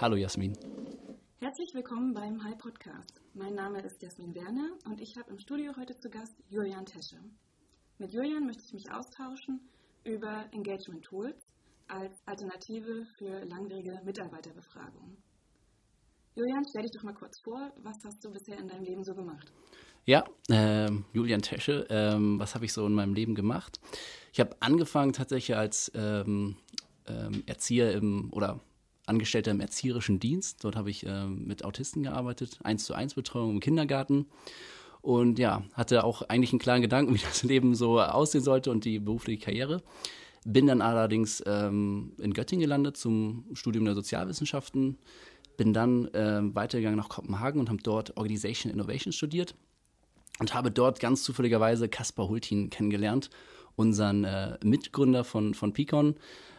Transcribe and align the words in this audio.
Hallo 0.00 0.14
Jasmin. 0.14 0.56
Herzlich 1.40 1.74
willkommen 1.74 2.14
beim 2.14 2.44
Hi 2.44 2.54
Podcast. 2.54 3.20
Mein 3.34 3.56
Name 3.56 3.80
ist 3.80 4.00
Jasmin 4.00 4.32
Werner 4.32 4.70
und 4.84 5.00
ich 5.00 5.16
habe 5.16 5.28
im 5.32 5.40
Studio 5.40 5.72
heute 5.76 5.96
zu 5.96 6.08
Gast 6.08 6.36
Julian 6.48 6.86
Tesche. 6.86 7.16
Mit 7.98 8.12
Julian 8.12 8.46
möchte 8.46 8.62
ich 8.64 8.72
mich 8.72 8.92
austauschen 8.92 9.60
über 10.04 10.44
Engagement 10.52 11.02
Tools 11.02 11.34
als 11.88 12.12
Alternative 12.26 13.06
für 13.18 13.44
langwierige 13.44 14.00
Mitarbeiterbefragungen. 14.04 15.16
Julian, 16.36 16.64
stell 16.70 16.82
dich 16.82 16.92
doch 16.92 17.02
mal 17.02 17.14
kurz 17.14 17.40
vor, 17.40 17.72
was 17.82 17.96
hast 18.04 18.24
du 18.24 18.30
bisher 18.30 18.56
in 18.56 18.68
deinem 18.68 18.84
Leben 18.84 19.02
so 19.02 19.16
gemacht? 19.16 19.52
Ja, 20.04 20.22
äh, 20.48 20.92
Julian 21.12 21.42
Tesche, 21.42 21.88
ähm, 21.90 22.38
was 22.38 22.54
habe 22.54 22.64
ich 22.66 22.72
so 22.72 22.86
in 22.86 22.94
meinem 22.94 23.14
Leben 23.14 23.34
gemacht? 23.34 23.80
Ich 24.32 24.38
habe 24.38 24.56
angefangen 24.60 25.12
tatsächlich 25.12 25.56
als 25.56 25.90
ähm, 25.96 26.56
ähm, 27.08 27.42
Erzieher 27.46 27.92
im 27.94 28.32
oder 28.32 28.60
Angestellter 29.08 29.50
im 29.50 29.60
erzieherischen 29.60 30.20
Dienst. 30.20 30.64
Dort 30.64 30.76
habe 30.76 30.90
ich 30.90 31.04
ähm, 31.06 31.46
mit 31.46 31.64
Autisten 31.64 32.02
gearbeitet, 32.02 32.58
eins 32.62 32.84
zu 32.84 32.94
eins 32.94 33.14
Betreuung 33.14 33.50
im 33.52 33.60
Kindergarten. 33.60 34.26
Und 35.00 35.38
ja, 35.38 35.62
hatte 35.74 36.04
auch 36.04 36.22
eigentlich 36.22 36.52
einen 36.52 36.58
klaren 36.58 36.82
Gedanken, 36.82 37.14
wie 37.14 37.18
das 37.18 37.42
Leben 37.42 37.74
so 37.74 38.00
aussehen 38.00 38.42
sollte 38.42 38.70
und 38.70 38.84
die 38.84 38.98
berufliche 38.98 39.44
Karriere. 39.44 39.82
Bin 40.44 40.66
dann 40.66 40.80
allerdings 40.80 41.42
ähm, 41.46 42.12
in 42.18 42.32
Göttingen 42.32 42.62
gelandet 42.62 42.96
zum 42.96 43.44
Studium 43.54 43.84
der 43.84 43.94
Sozialwissenschaften. 43.94 44.98
Bin 45.56 45.72
dann 45.72 46.06
äh, 46.14 46.40
weitergegangen 46.54 46.98
nach 46.98 47.08
Kopenhagen 47.08 47.60
und 47.60 47.68
habe 47.68 47.82
dort 47.82 48.16
Organization 48.16 48.72
Innovation 48.72 49.12
studiert 49.12 49.54
und 50.38 50.54
habe 50.54 50.70
dort 50.70 51.00
ganz 51.00 51.22
zufälligerweise 51.24 51.88
Kaspar 51.88 52.28
Hultin 52.28 52.70
kennengelernt, 52.70 53.30
unseren 53.76 54.24
äh, 54.24 54.58
Mitgründer 54.62 55.24
von, 55.24 55.54
von 55.54 55.72
Picon. 55.72 56.14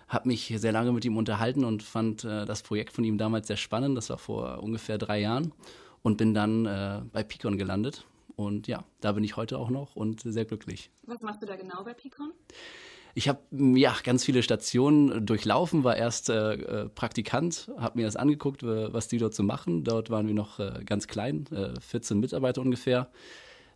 Habe 0.09 0.27
mich 0.27 0.53
sehr 0.57 0.71
lange 0.71 0.91
mit 0.91 1.05
ihm 1.05 1.17
unterhalten 1.17 1.63
und 1.63 1.83
fand 1.83 2.23
äh, 2.23 2.45
das 2.45 2.63
Projekt 2.63 2.91
von 2.93 3.03
ihm 3.03 3.17
damals 3.17 3.47
sehr 3.47 3.57
spannend. 3.57 3.95
Das 3.95 4.09
war 4.09 4.17
vor 4.17 4.61
ungefähr 4.61 4.97
drei 4.97 5.21
Jahren 5.21 5.53
und 6.01 6.17
bin 6.17 6.33
dann 6.33 6.65
äh, 6.65 7.01
bei 7.13 7.23
Picon 7.23 7.57
gelandet. 7.57 8.05
Und 8.35 8.67
ja, 8.67 8.83
da 9.01 9.11
bin 9.11 9.23
ich 9.23 9.37
heute 9.37 9.57
auch 9.57 9.69
noch 9.69 9.95
und 9.95 10.21
sehr 10.21 10.45
glücklich. 10.45 10.91
Was 11.05 11.21
machst 11.21 11.41
du 11.41 11.45
da 11.45 11.55
genau 11.55 11.83
bei 11.83 11.93
Picon? 11.93 12.31
Ich 13.13 13.27
habe 13.27 13.39
ja 13.51 13.93
ganz 14.03 14.23
viele 14.23 14.43
Stationen 14.43 15.25
durchlaufen, 15.25 15.83
war 15.83 15.97
erst 15.97 16.29
äh, 16.29 16.53
äh 16.53 16.89
Praktikant, 16.89 17.69
habe 17.77 17.99
mir 17.99 18.05
das 18.05 18.15
angeguckt, 18.15 18.63
was 18.63 19.07
die 19.07 19.17
dort 19.17 19.33
so 19.33 19.43
machen. 19.43 19.83
Dort 19.83 20.09
waren 20.09 20.27
wir 20.27 20.33
noch 20.33 20.59
äh, 20.59 20.83
ganz 20.85 21.07
klein, 21.07 21.45
äh, 21.51 21.79
14 21.81 22.19
Mitarbeiter 22.19 22.61
ungefähr. 22.61 23.11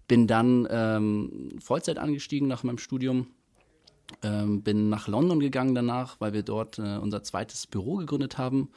Bin 0.08 0.28
dann 0.28 0.68
ähm, 0.70 1.58
Vollzeit 1.60 1.98
angestiegen 1.98 2.48
nach 2.48 2.64
meinem 2.64 2.78
Studium. 2.78 3.28
Ähm, 4.24 4.64
bin 4.64 4.90
nach 4.90 5.08
London 5.08 5.40
gegangen 5.40 5.76
danach, 5.76 6.20
weil 6.20 6.34
wir 6.34 6.44
dort 6.44 6.80
äh, 6.80 6.98
unser 6.98 7.24
zweites 7.24 7.68
Büro 7.68 7.98
gegründet 7.98 8.38
haben. 8.38 8.70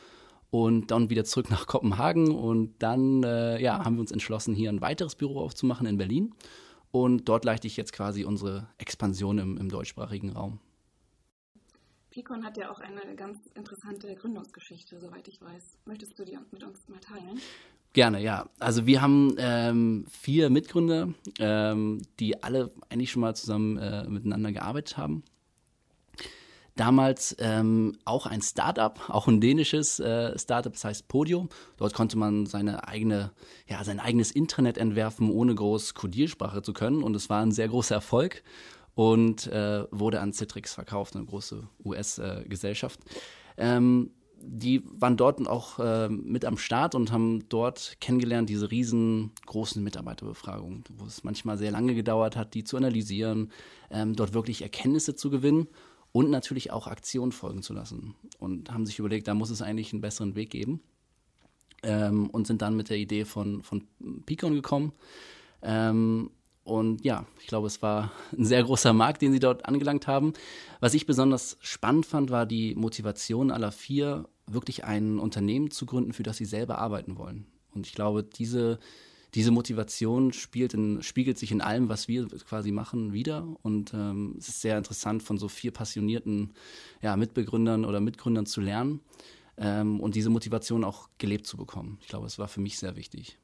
Und 0.50 0.90
dann 0.90 1.10
wieder 1.10 1.24
zurück 1.24 1.50
nach 1.50 1.66
Kopenhagen. 1.66 2.30
Und 2.30 2.74
dann 2.82 3.22
äh, 3.22 3.60
ja, 3.60 3.84
haben 3.84 3.96
wir 3.96 4.00
uns 4.00 4.12
entschlossen, 4.12 4.54
hier 4.54 4.70
ein 4.70 4.80
weiteres 4.80 5.14
Büro 5.14 5.40
aufzumachen 5.40 5.86
in 5.86 5.98
Berlin. 5.98 6.34
Und 6.90 7.28
dort 7.28 7.44
leite 7.44 7.66
ich 7.66 7.76
jetzt 7.76 7.92
quasi 7.92 8.24
unsere 8.24 8.68
Expansion 8.78 9.38
im, 9.38 9.58
im 9.58 9.68
deutschsprachigen 9.68 10.30
Raum. 10.30 10.60
Picon 12.16 12.44
hat 12.44 12.56
ja 12.56 12.70
auch 12.70 12.80
eine 12.80 13.14
ganz 13.14 13.38
interessante 13.54 14.14
Gründungsgeschichte, 14.14 14.98
soweit 14.98 15.28
ich 15.28 15.42
weiß. 15.42 15.76
Möchtest 15.84 16.18
du 16.18 16.24
die 16.24 16.38
mit 16.50 16.64
uns 16.64 16.88
mal 16.88 16.98
teilen? 16.98 17.38
Gerne, 17.92 18.22
ja. 18.22 18.48
Also 18.58 18.86
wir 18.86 19.02
haben 19.02 19.34
ähm, 19.38 20.06
vier 20.08 20.48
Mitgründer, 20.48 21.12
ähm, 21.38 22.00
die 22.18 22.42
alle 22.42 22.70
eigentlich 22.88 23.10
schon 23.10 23.20
mal 23.20 23.36
zusammen 23.36 23.76
äh, 23.76 24.08
miteinander 24.08 24.52
gearbeitet 24.52 24.96
haben. 24.96 25.24
Damals 26.76 27.34
ähm, 27.38 27.96
auch 28.04 28.26
ein 28.26 28.42
Startup, 28.42 29.00
auch 29.08 29.28
ein 29.28 29.40
dänisches 29.40 29.98
äh, 29.98 30.38
Startup, 30.38 30.72
das 30.72 30.84
heißt 30.84 31.08
Podio. 31.08 31.48
Dort 31.78 31.94
konnte 31.94 32.18
man 32.18 32.44
seine 32.44 32.86
eigene, 32.86 33.32
ja, 33.66 33.82
sein 33.82 33.98
eigenes 33.98 34.30
Intranet 34.30 34.76
entwerfen, 34.76 35.30
ohne 35.30 35.54
groß 35.54 35.94
Codiersprache 35.94 36.60
zu 36.60 36.74
können. 36.74 37.02
Und 37.02 37.16
es 37.16 37.30
war 37.30 37.40
ein 37.40 37.50
sehr 37.50 37.68
großer 37.68 37.94
Erfolg 37.94 38.42
und 38.94 39.46
äh, 39.46 39.84
wurde 39.90 40.20
an 40.20 40.34
Citrix 40.34 40.74
verkauft, 40.74 41.16
eine 41.16 41.24
große 41.24 41.66
US-Gesellschaft. 41.82 43.00
Äh, 43.56 43.76
ähm, 43.76 44.10
die 44.38 44.82
waren 44.84 45.16
dort 45.16 45.48
auch 45.48 45.78
äh, 45.78 46.10
mit 46.10 46.44
am 46.44 46.58
Start 46.58 46.94
und 46.94 47.10
haben 47.10 47.48
dort 47.48 47.96
kennengelernt, 48.02 48.50
diese 48.50 48.70
riesengroßen 48.70 49.82
Mitarbeiterbefragungen, 49.82 50.84
wo 50.98 51.06
es 51.06 51.24
manchmal 51.24 51.56
sehr 51.56 51.70
lange 51.70 51.94
gedauert 51.94 52.36
hat, 52.36 52.52
die 52.52 52.64
zu 52.64 52.76
analysieren, 52.76 53.50
ähm, 53.90 54.14
dort 54.14 54.34
wirklich 54.34 54.60
Erkenntnisse 54.60 55.14
zu 55.16 55.30
gewinnen 55.30 55.68
und 56.16 56.30
natürlich 56.30 56.72
auch 56.72 56.86
Aktionen 56.86 57.30
folgen 57.30 57.60
zu 57.60 57.74
lassen. 57.74 58.14
Und 58.38 58.72
haben 58.72 58.86
sich 58.86 58.98
überlegt, 58.98 59.28
da 59.28 59.34
muss 59.34 59.50
es 59.50 59.60
eigentlich 59.60 59.92
einen 59.92 60.00
besseren 60.00 60.34
Weg 60.34 60.48
geben. 60.48 60.80
Ähm, 61.82 62.30
und 62.30 62.46
sind 62.46 62.62
dann 62.62 62.74
mit 62.74 62.88
der 62.88 62.96
Idee 62.96 63.26
von, 63.26 63.62
von 63.62 63.86
Picon 64.24 64.54
gekommen. 64.54 64.92
Ähm, 65.60 66.30
und 66.64 67.04
ja, 67.04 67.26
ich 67.38 67.48
glaube, 67.48 67.66
es 67.66 67.82
war 67.82 68.12
ein 68.32 68.46
sehr 68.46 68.62
großer 68.62 68.94
Markt, 68.94 69.20
den 69.20 69.30
sie 69.30 69.40
dort 69.40 69.66
angelangt 69.66 70.06
haben. 70.06 70.32
Was 70.80 70.94
ich 70.94 71.04
besonders 71.04 71.58
spannend 71.60 72.06
fand, 72.06 72.30
war 72.30 72.46
die 72.46 72.74
Motivation 72.74 73.50
aller 73.50 73.70
vier, 73.70 74.26
wirklich 74.46 74.84
ein 74.84 75.18
Unternehmen 75.18 75.70
zu 75.70 75.84
gründen, 75.84 76.14
für 76.14 76.22
das 76.22 76.38
sie 76.38 76.46
selber 76.46 76.78
arbeiten 76.78 77.18
wollen. 77.18 77.44
Und 77.74 77.86
ich 77.86 77.92
glaube, 77.92 78.22
diese, 78.22 78.78
diese 79.36 79.50
Motivation 79.50 80.32
in, 80.72 81.02
spiegelt 81.02 81.38
sich 81.38 81.52
in 81.52 81.60
allem, 81.60 81.90
was 81.90 82.08
wir 82.08 82.26
quasi 82.26 82.72
machen, 82.72 83.12
wieder. 83.12 83.46
Und 83.62 83.92
ähm, 83.92 84.34
es 84.38 84.48
ist 84.48 84.62
sehr 84.62 84.78
interessant, 84.78 85.22
von 85.22 85.36
so 85.36 85.48
vier 85.48 85.72
passionierten 85.72 86.54
ja, 87.02 87.16
Mitbegründern 87.18 87.84
oder 87.84 88.00
Mitgründern 88.00 88.46
zu 88.46 88.62
lernen 88.62 89.00
ähm, 89.58 90.00
und 90.00 90.14
diese 90.14 90.30
Motivation 90.30 90.84
auch 90.84 91.10
gelebt 91.18 91.46
zu 91.46 91.58
bekommen. 91.58 91.98
Ich 92.00 92.08
glaube, 92.08 92.26
es 92.26 92.38
war 92.38 92.48
für 92.48 92.62
mich 92.62 92.78
sehr 92.78 92.96
wichtig. 92.96 93.38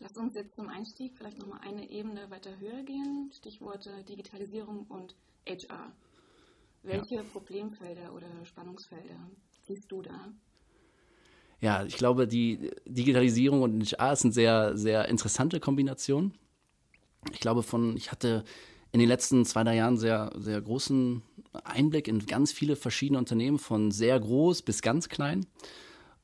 Lass 0.00 0.16
uns 0.16 0.34
jetzt 0.34 0.56
zum 0.56 0.68
Einstieg 0.68 1.16
vielleicht 1.16 1.38
nochmal 1.38 1.60
eine 1.60 1.88
Ebene 1.88 2.28
weiter 2.28 2.58
höher 2.58 2.82
gehen. 2.82 3.30
Stichworte 3.32 4.02
Digitalisierung 4.02 4.86
und 4.88 5.14
HR. 5.46 5.92
Welche 6.82 7.14
ja. 7.14 7.22
Problemfelder 7.22 8.12
oder 8.12 8.44
Spannungsfelder 8.44 9.30
siehst 9.68 9.92
du 9.92 10.02
da? 10.02 10.32
Ja, 11.62 11.84
ich 11.84 11.96
glaube, 11.96 12.26
die 12.26 12.72
Digitalisierung 12.86 13.62
und 13.62 13.84
HR 13.84 14.12
ist 14.12 14.24
eine 14.24 14.32
sehr, 14.32 14.76
sehr 14.76 15.08
interessante 15.08 15.60
Kombination. 15.60 16.34
Ich 17.30 17.38
glaube, 17.38 17.62
von, 17.62 17.96
ich 17.96 18.10
hatte 18.10 18.42
in 18.90 18.98
den 18.98 19.08
letzten 19.08 19.44
zwei, 19.44 19.62
drei 19.62 19.76
Jahren 19.76 19.96
sehr, 19.96 20.32
sehr 20.36 20.60
großen 20.60 21.22
Einblick 21.64 22.08
in 22.08 22.26
ganz 22.26 22.50
viele 22.50 22.74
verschiedene 22.74 23.18
Unternehmen, 23.18 23.60
von 23.60 23.92
sehr 23.92 24.18
groß 24.18 24.62
bis 24.62 24.82
ganz 24.82 25.08
klein 25.08 25.46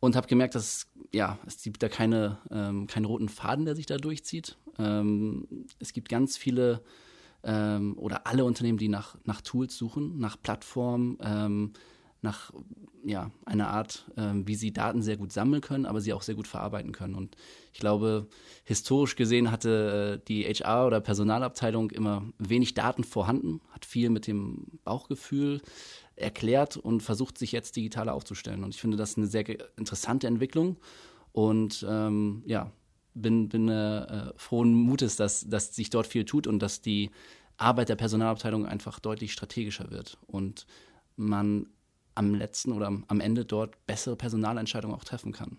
und 0.01 0.17
habe 0.17 0.27
gemerkt, 0.27 0.57
dass 0.57 0.89
ja, 1.13 1.39
es 1.47 1.63
gibt 1.63 1.85
da 1.85 1.89
keine, 1.89 2.39
ähm, 2.51 2.89
keinen 2.89 3.05
roten 3.05 3.29
Faden, 3.29 3.65
der 3.65 3.77
sich 3.77 3.87
da 3.87 3.97
durchzieht. 3.97 4.57
Ähm, 4.77 5.47
es 5.79 5.93
gibt 5.93 6.09
ganz 6.09 6.37
viele 6.37 6.83
ähm, 7.45 7.97
oder 7.97 8.27
alle 8.27 8.45
Unternehmen, 8.45 8.79
die 8.79 8.89
nach, 8.89 9.17
nach 9.25 9.41
Tools 9.41 9.77
suchen, 9.77 10.19
nach 10.19 10.37
Plattformen, 10.43 11.17
ähm, 11.23 11.73
nach 12.21 12.53
ja, 13.05 13.31
einer 13.45 13.69
Art, 13.69 14.11
ähm, 14.17 14.47
wie 14.47 14.55
sie 14.55 14.73
Daten 14.73 15.03
sehr 15.03 15.17
gut 15.17 15.33
sammeln 15.33 15.61
können, 15.61 15.87
aber 15.87 16.01
sie 16.01 16.13
auch 16.13 16.23
sehr 16.23 16.35
gut 16.35 16.49
verarbeiten 16.49 16.93
können. 16.93 17.15
Und 17.15 17.37
ich 17.73 17.79
glaube, 17.79 18.27
historisch 18.65 19.17
gesehen 19.17 19.51
hatte 19.51 20.21
äh, 20.21 20.27
die 20.27 20.45
HR- 20.45 20.87
oder 20.87 21.01
Personalabteilung 21.01 21.91
immer 21.91 22.25
wenig 22.39 22.75
Daten 22.75 23.05
vorhanden, 23.05 23.61
hat 23.71 23.85
viel 23.85 24.11
mit 24.11 24.27
dem 24.27 24.67
Bauchgefühl 24.85 25.63
erklärt 26.17 26.77
und 26.77 27.03
versucht 27.03 27.39
sich 27.39 27.53
jetzt 27.53 27.77
digitaler 27.77 28.15
aufzustellen. 28.15 28.65
Und 28.65 28.75
ich 28.75 28.81
finde 28.81 28.97
das 28.97 29.17
eine 29.17 29.27
sehr 29.27 29.49
interessante 29.79 30.27
Entwicklung 30.27 30.77
und 31.33 31.87
ähm, 31.89 32.43
ja, 32.47 32.73
bin, 33.15 33.49
bin 33.49 33.69
äh, 33.69 34.33
frohen 34.37 34.75
Mutes, 34.75 35.17
dass, 35.17 35.49
dass 35.49 35.75
sich 35.75 35.91
dort 35.91 36.07
viel 36.07 36.25
tut 36.25 36.47
und 36.47 36.59
dass 36.61 36.81
die 36.81 37.11
Arbeit 37.57 37.89
der 37.89 37.97
Personalabteilung 37.97 38.67
einfach 38.67 38.99
deutlich 39.01 39.33
strategischer 39.33 39.91
wird 39.91 40.19
und 40.27 40.67
man 41.17 41.67
am 42.19 42.35
letzten 42.35 42.73
oder 42.73 42.87
am 42.87 43.21
Ende 43.21 43.45
dort 43.45 43.87
bessere 43.87 44.17
Personalentscheidungen 44.17 44.97
auch 44.97 45.05
treffen 45.05 45.33
kann. 45.33 45.59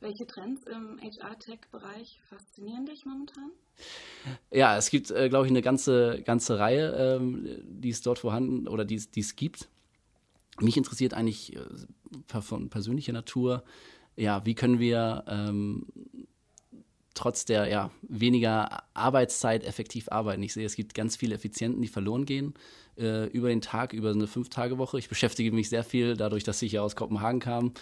Welche 0.00 0.26
Trends 0.26 0.64
im 0.64 0.98
HR-Tech-Bereich 1.00 2.20
faszinieren 2.28 2.86
dich 2.86 3.06
momentan? 3.06 3.52
Ja, 4.50 4.76
es 4.76 4.90
gibt, 4.90 5.12
äh, 5.12 5.28
glaube 5.28 5.46
ich, 5.46 5.52
eine 5.52 5.62
ganze, 5.62 6.22
ganze 6.22 6.58
Reihe, 6.58 7.16
ähm, 7.20 7.46
die 7.62 7.90
es 7.90 8.02
dort 8.02 8.18
vorhanden 8.18 8.66
oder 8.66 8.84
die 8.84 8.96
es 8.96 9.36
gibt. 9.36 9.68
Mich 10.60 10.76
interessiert 10.76 11.14
eigentlich 11.14 11.56
äh, 11.56 12.40
von 12.40 12.68
persönlicher 12.68 13.12
Natur, 13.12 13.62
ja, 14.16 14.44
wie 14.44 14.54
können 14.54 14.78
wir 14.78 15.24
ähm, 15.28 15.86
trotz 17.14 17.44
der 17.44 17.68
ja, 17.68 17.90
weniger 18.02 18.82
Arbeitszeit 18.94 19.64
effektiv 19.64 20.10
arbeiten. 20.10 20.42
Ich 20.42 20.54
sehe, 20.54 20.66
es 20.66 20.76
gibt 20.76 20.94
ganz 20.94 21.16
viele 21.16 21.34
Effizienten, 21.34 21.82
die 21.82 21.88
verloren 21.88 22.24
gehen 22.24 22.54
äh, 22.96 23.26
über 23.26 23.48
den 23.48 23.60
Tag, 23.60 23.92
über 23.92 24.10
eine 24.10 24.26
Fünf-Tage-Woche. 24.26 24.98
Ich 24.98 25.08
beschäftige 25.08 25.52
mich 25.52 25.68
sehr 25.68 25.84
viel, 25.84 26.16
dadurch, 26.16 26.44
dass 26.44 26.62
ich 26.62 26.72
ja 26.72 26.82
aus 26.82 26.96
Kopenhagen 26.96 27.40
kam, 27.40 27.72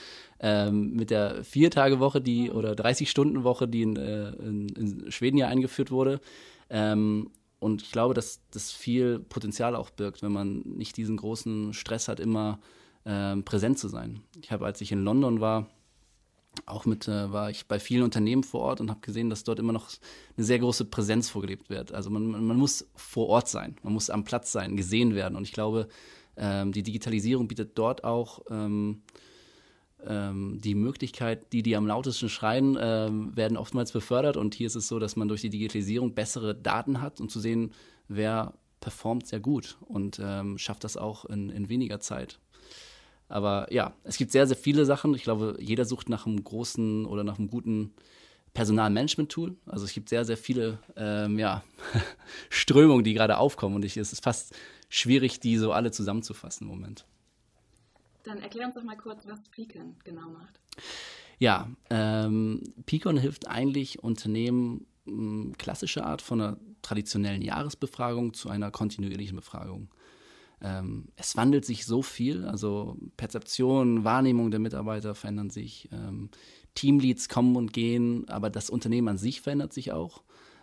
ähm, 0.40 0.92
mit 0.94 1.10
der 1.10 1.44
Vier-Tage-Woche 1.44 2.20
die, 2.20 2.50
oder 2.50 2.72
30-Stunden-Woche, 2.72 3.68
die 3.68 3.82
in, 3.82 3.96
äh, 3.96 4.30
in, 4.30 4.68
in, 4.70 5.12
Schweden 5.12 5.38
ja 5.38 5.48
eingeführt 5.48 5.90
wurde. 5.90 6.20
Ähm, 6.68 7.30
und 7.58 7.82
ich 7.82 7.92
glaube, 7.92 8.14
dass 8.14 8.40
das 8.50 8.72
viel 8.72 9.18
Potenzial 9.18 9.76
auch 9.76 9.90
birgt, 9.90 10.22
wenn 10.22 10.32
man 10.32 10.60
nicht 10.60 10.96
diesen 10.96 11.18
großen 11.18 11.74
Stress 11.74 12.08
hat, 12.08 12.18
immer 12.18 12.58
äh, 13.04 13.36
präsent 13.36 13.78
zu 13.78 13.88
sein. 13.88 14.20
Ich 14.42 14.50
habe, 14.50 14.64
als 14.64 14.80
ich 14.80 14.92
in 14.92 15.04
London 15.04 15.40
war, 15.40 15.68
auch 16.66 16.86
mit, 16.86 17.08
äh, 17.08 17.32
war 17.32 17.50
ich 17.50 17.66
bei 17.66 17.78
vielen 17.78 18.02
Unternehmen 18.02 18.42
vor 18.42 18.60
Ort 18.60 18.80
und 18.80 18.90
habe 18.90 19.00
gesehen, 19.00 19.30
dass 19.30 19.44
dort 19.44 19.58
immer 19.58 19.72
noch 19.72 19.88
eine 20.36 20.44
sehr 20.44 20.58
große 20.58 20.84
Präsenz 20.86 21.28
vorgelebt 21.28 21.70
wird. 21.70 21.92
Also 21.92 22.10
man, 22.10 22.30
man 22.44 22.56
muss 22.56 22.88
vor 22.94 23.28
Ort 23.28 23.48
sein, 23.48 23.76
man 23.82 23.92
muss 23.92 24.10
am 24.10 24.24
Platz 24.24 24.52
sein, 24.52 24.76
gesehen 24.76 25.14
werden. 25.14 25.36
Und 25.36 25.44
ich 25.44 25.52
glaube, 25.52 25.88
ähm, 26.36 26.72
die 26.72 26.82
Digitalisierung 26.82 27.48
bietet 27.48 27.78
dort 27.78 28.04
auch 28.04 28.40
ähm, 28.50 29.02
ähm, 30.06 30.58
die 30.62 30.74
Möglichkeit, 30.74 31.52
die, 31.52 31.62
die 31.62 31.76
am 31.76 31.86
lautesten 31.86 32.28
schreien, 32.28 32.76
ähm, 32.80 33.36
werden 33.36 33.56
oftmals 33.56 33.92
befördert. 33.92 34.36
Und 34.36 34.54
hier 34.54 34.66
ist 34.66 34.76
es 34.76 34.88
so, 34.88 34.98
dass 34.98 35.16
man 35.16 35.28
durch 35.28 35.42
die 35.42 35.50
Digitalisierung 35.50 36.14
bessere 36.14 36.54
Daten 36.54 37.00
hat 37.00 37.20
und 37.20 37.30
zu 37.30 37.40
sehen, 37.40 37.72
wer 38.08 38.54
performt 38.80 39.26
sehr 39.26 39.40
gut 39.40 39.76
und 39.86 40.20
ähm, 40.22 40.56
schafft 40.56 40.84
das 40.84 40.96
auch 40.96 41.26
in, 41.26 41.50
in 41.50 41.68
weniger 41.68 42.00
Zeit. 42.00 42.40
Aber 43.30 43.72
ja, 43.72 43.94
es 44.04 44.16
gibt 44.16 44.32
sehr, 44.32 44.46
sehr 44.46 44.56
viele 44.56 44.84
Sachen. 44.84 45.14
Ich 45.14 45.22
glaube, 45.22 45.56
jeder 45.60 45.84
sucht 45.84 46.08
nach 46.08 46.26
einem 46.26 46.42
großen 46.42 47.06
oder 47.06 47.24
nach 47.24 47.38
einem 47.38 47.48
guten 47.48 47.94
Personalmanagement-Tool. 48.54 49.56
Also 49.66 49.84
es 49.84 49.92
gibt 49.92 50.08
sehr, 50.08 50.24
sehr 50.24 50.36
viele 50.36 50.78
ähm, 50.96 51.38
ja, 51.38 51.62
Strömungen, 52.50 53.04
die 53.04 53.14
gerade 53.14 53.38
aufkommen 53.38 53.76
und 53.76 53.84
ich, 53.84 53.96
es 53.96 54.12
ist 54.12 54.24
fast 54.24 54.54
schwierig, 54.88 55.38
die 55.38 55.56
so 55.56 55.72
alle 55.72 55.92
zusammenzufassen 55.92 56.66
im 56.66 56.74
Moment. 56.74 57.06
Dann 58.24 58.38
erklär 58.38 58.66
uns 58.66 58.74
doch 58.74 58.82
mal 58.82 58.96
kurz, 58.96 59.26
was 59.26 59.40
Peakon 59.50 59.96
genau 60.04 60.28
macht. 60.28 60.60
Ja, 61.38 61.70
ähm, 61.88 62.62
Peakon 62.84 63.16
hilft 63.16 63.48
eigentlich 63.48 64.02
Unternehmen 64.02 64.86
klassische 65.56 66.04
Art 66.04 66.20
von 66.20 66.40
einer 66.40 66.56
traditionellen 66.82 67.42
Jahresbefragung 67.42 68.34
zu 68.34 68.48
einer 68.50 68.70
kontinuierlichen 68.70 69.36
Befragung. 69.36 69.88
Ähm, 70.62 71.08
es 71.16 71.36
wandelt 71.36 71.64
sich 71.64 71.86
so 71.86 72.02
viel, 72.02 72.44
also 72.44 72.96
Perzeption, 73.16 74.04
Wahrnehmung 74.04 74.50
der 74.50 74.60
Mitarbeiter 74.60 75.14
verändern 75.14 75.50
sich, 75.50 75.88
ähm, 75.92 76.30
Teamleads 76.74 77.28
kommen 77.28 77.56
und 77.56 77.72
gehen, 77.72 78.28
aber 78.28 78.50
das 78.50 78.70
Unternehmen 78.70 79.08
an 79.08 79.18
sich 79.18 79.40
verändert 79.40 79.72
sich 79.72 79.92
auch. 79.92 80.22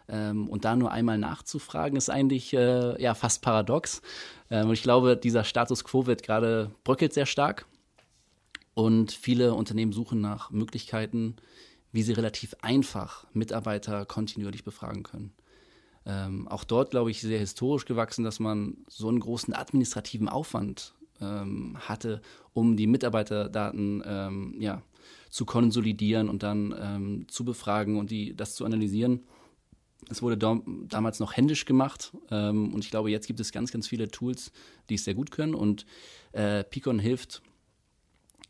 Ähm, 0.09 0.47
und 0.47 0.65
da 0.65 0.75
nur 0.75 0.91
einmal 0.91 1.17
nachzufragen, 1.17 1.97
ist 1.97 2.09
eigentlich 2.09 2.53
äh, 2.53 3.01
ja 3.01 3.13
fast 3.13 3.41
paradox. 3.41 4.01
Ähm, 4.49 4.67
und 4.67 4.73
ich 4.73 4.83
glaube, 4.83 5.17
dieser 5.17 5.43
Status 5.43 5.83
quo 5.83 6.05
wird 6.05 6.23
gerade 6.23 6.71
bröckelt 6.83 7.13
sehr 7.13 7.25
stark. 7.25 7.65
Und 8.73 9.11
viele 9.11 9.53
Unternehmen 9.55 9.91
suchen 9.91 10.21
nach 10.21 10.51
Möglichkeiten, 10.51 11.35
wie 11.91 12.03
sie 12.03 12.13
relativ 12.13 12.55
einfach 12.61 13.25
Mitarbeiter 13.33 14.05
kontinuierlich 14.05 14.63
befragen 14.63 15.03
können. 15.03 15.33
Ähm, 16.09 16.47
auch 16.47 16.63
dort, 16.63 16.91
glaube 16.91 17.11
ich, 17.11 17.19
sehr 17.19 17.37
historisch 17.37 17.83
gewachsen, 17.83 18.23
dass 18.23 18.39
man 18.39 18.77
so 18.87 19.09
einen 19.09 19.19
großen 19.19 19.53
administrativen 19.53 20.29
Aufwand 20.29 20.93
ähm, 21.19 21.77
hatte, 21.79 22.21
um 22.53 22.77
die 22.77 22.87
Mitarbeiterdaten 22.87 24.01
ähm, 24.05 24.55
ja, 24.57 24.81
zu 25.29 25.45
konsolidieren 25.45 26.29
und 26.29 26.43
dann 26.43 26.73
ähm, 26.79 27.25
zu 27.27 27.43
befragen 27.43 27.97
und 27.97 28.09
die, 28.09 28.33
das 28.35 28.55
zu 28.55 28.63
analysieren. 28.63 29.25
Es 30.09 30.21
wurde 30.21 30.37
damals 30.87 31.19
noch 31.19 31.35
händisch 31.35 31.65
gemacht 31.65 32.13
ähm, 32.31 32.73
und 32.73 32.85
ich 32.85 32.89
glaube, 32.89 33.11
jetzt 33.11 33.27
gibt 33.27 33.41
es 33.41 33.51
ganz, 33.51 33.71
ganz 33.71 33.87
viele 33.87 34.07
Tools, 34.07 34.53
die 34.89 34.95
es 34.95 35.03
sehr 35.03 35.15
gut 35.15 35.31
können 35.31 35.55
und 35.55 35.85
äh, 36.31 36.63
Picon 36.63 36.99
hilft 36.99 37.41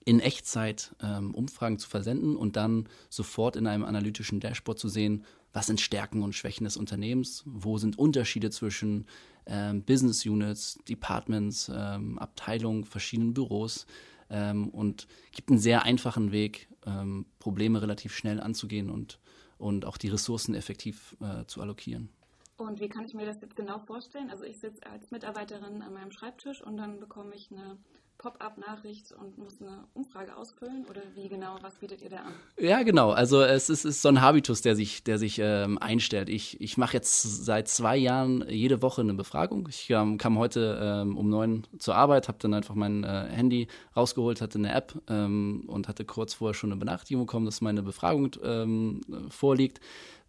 in 0.06 0.20
Echtzeit 0.20 0.96
ähm, 1.02 1.34
Umfragen 1.34 1.80
zu 1.80 1.90
versenden 1.90 2.36
und 2.36 2.56
dann 2.56 2.88
sofort 3.10 3.56
in 3.56 3.66
einem 3.66 3.84
analytischen 3.84 4.40
Dashboard 4.40 4.78
zu 4.78 4.88
sehen, 4.88 5.26
was 5.54 5.68
sind 5.68 5.82
Stärken 5.82 6.24
und 6.24 6.34
Schwächen 6.34 6.66
des 6.66 6.78
Unternehmens, 6.78 7.44
wo 7.46 7.78
sind 7.78 7.98
Unterschiede 7.98 8.50
zwischen 8.50 9.08
ähm, 9.46 9.84
Business 9.84 10.26
Units, 10.26 10.80
Departments, 10.88 11.72
ähm, 11.74 12.20
Abteilungen, 12.20 12.84
verschiedenen 12.84 13.34
Büros 13.34 13.88
ähm, 14.30 14.70
und 14.70 15.08
gibt 15.32 15.50
einen 15.50 15.60
sehr 15.60 15.84
einfachen 15.84 16.32
Weg, 16.32 16.68
ähm, 16.86 17.26
Probleme 17.40 17.82
relativ 17.82 18.16
schnell 18.16 18.40
anzugehen 18.40 18.90
und, 18.90 19.20
und 19.58 19.86
auch 19.86 19.98
die 19.98 20.10
Ressourcen 20.10 20.54
effektiv 20.54 21.16
äh, 21.22 21.46
zu 21.46 21.62
allokieren. 21.62 22.10
Und 22.58 22.80
wie 22.80 22.90
kann 22.90 23.06
ich 23.06 23.14
mir 23.14 23.26
das 23.26 23.40
jetzt 23.42 23.56
genau 23.56 23.80
vorstellen? 23.80 24.32
Also 24.32 24.44
ich 24.44 24.60
sitze 24.60 24.86
als 24.88 25.12
Mitarbeiterin 25.12 25.82
an 25.82 25.94
meinem 25.94 26.12
Schreibtisch 26.12 26.62
und 26.62 26.78
dann 26.78 27.00
bekomme 27.00 27.36
ich 27.36 27.52
eine 27.52 27.78
Pop-up-Nachricht 28.18 29.12
und 29.12 29.38
muss 29.38 29.62
eine 29.62 29.84
Umfrage 29.94 30.36
ausfüllen 30.36 30.86
oder 30.90 31.02
wie 31.14 31.30
genau, 31.30 31.58
was 31.62 31.76
bietet 31.76 32.02
ihr 32.02 32.10
da 32.10 32.18
an? 32.18 32.34
Ja, 32.60 32.82
genau. 32.84 33.12
Also 33.12 33.42
es 33.42 33.70
ist, 33.70 33.86
ist 33.86 34.02
so 34.02 34.10
ein 34.10 34.22
Habitus, 34.22 34.62
der 34.62 34.76
sich, 34.76 35.04
der 35.04 35.20
sich 35.20 35.40
ähm, 35.40 35.78
einstellt. 35.78 36.30
Ich, 36.30 36.60
ich 36.60 36.78
mache 36.78 36.94
jetzt 36.94 37.22
seit 37.46 37.68
zwei 37.68 37.96
Jahren 37.96 38.44
jede 38.50 38.82
Woche 38.82 39.02
eine 39.02 39.14
Befragung. 39.14 39.68
Ich 39.70 39.90
ähm, 39.92 40.18
kam 40.18 40.38
heute 40.38 40.80
ähm, 40.82 41.16
um 41.16 41.30
neun 41.30 41.68
zur 41.78 41.96
Arbeit, 41.96 42.28
habe 42.28 42.40
dann 42.42 42.54
einfach 42.54 42.76
mein 42.76 43.04
äh, 43.04 43.28
Handy 43.30 43.68
rausgeholt, 43.96 44.42
hatte 44.42 44.58
eine 44.58 44.74
App 44.74 45.00
ähm, 45.08 45.66
und 45.68 45.88
hatte 45.88 46.04
kurz 46.04 46.34
vorher 46.34 46.56
schon 46.56 46.72
eine 46.72 46.80
Benachrichtigung 46.80 47.26
bekommen, 47.28 47.46
dass 47.46 47.62
meine 47.62 47.84
Befragung 47.84 48.32
ähm, 48.44 49.02
vorliegt. 49.30 49.80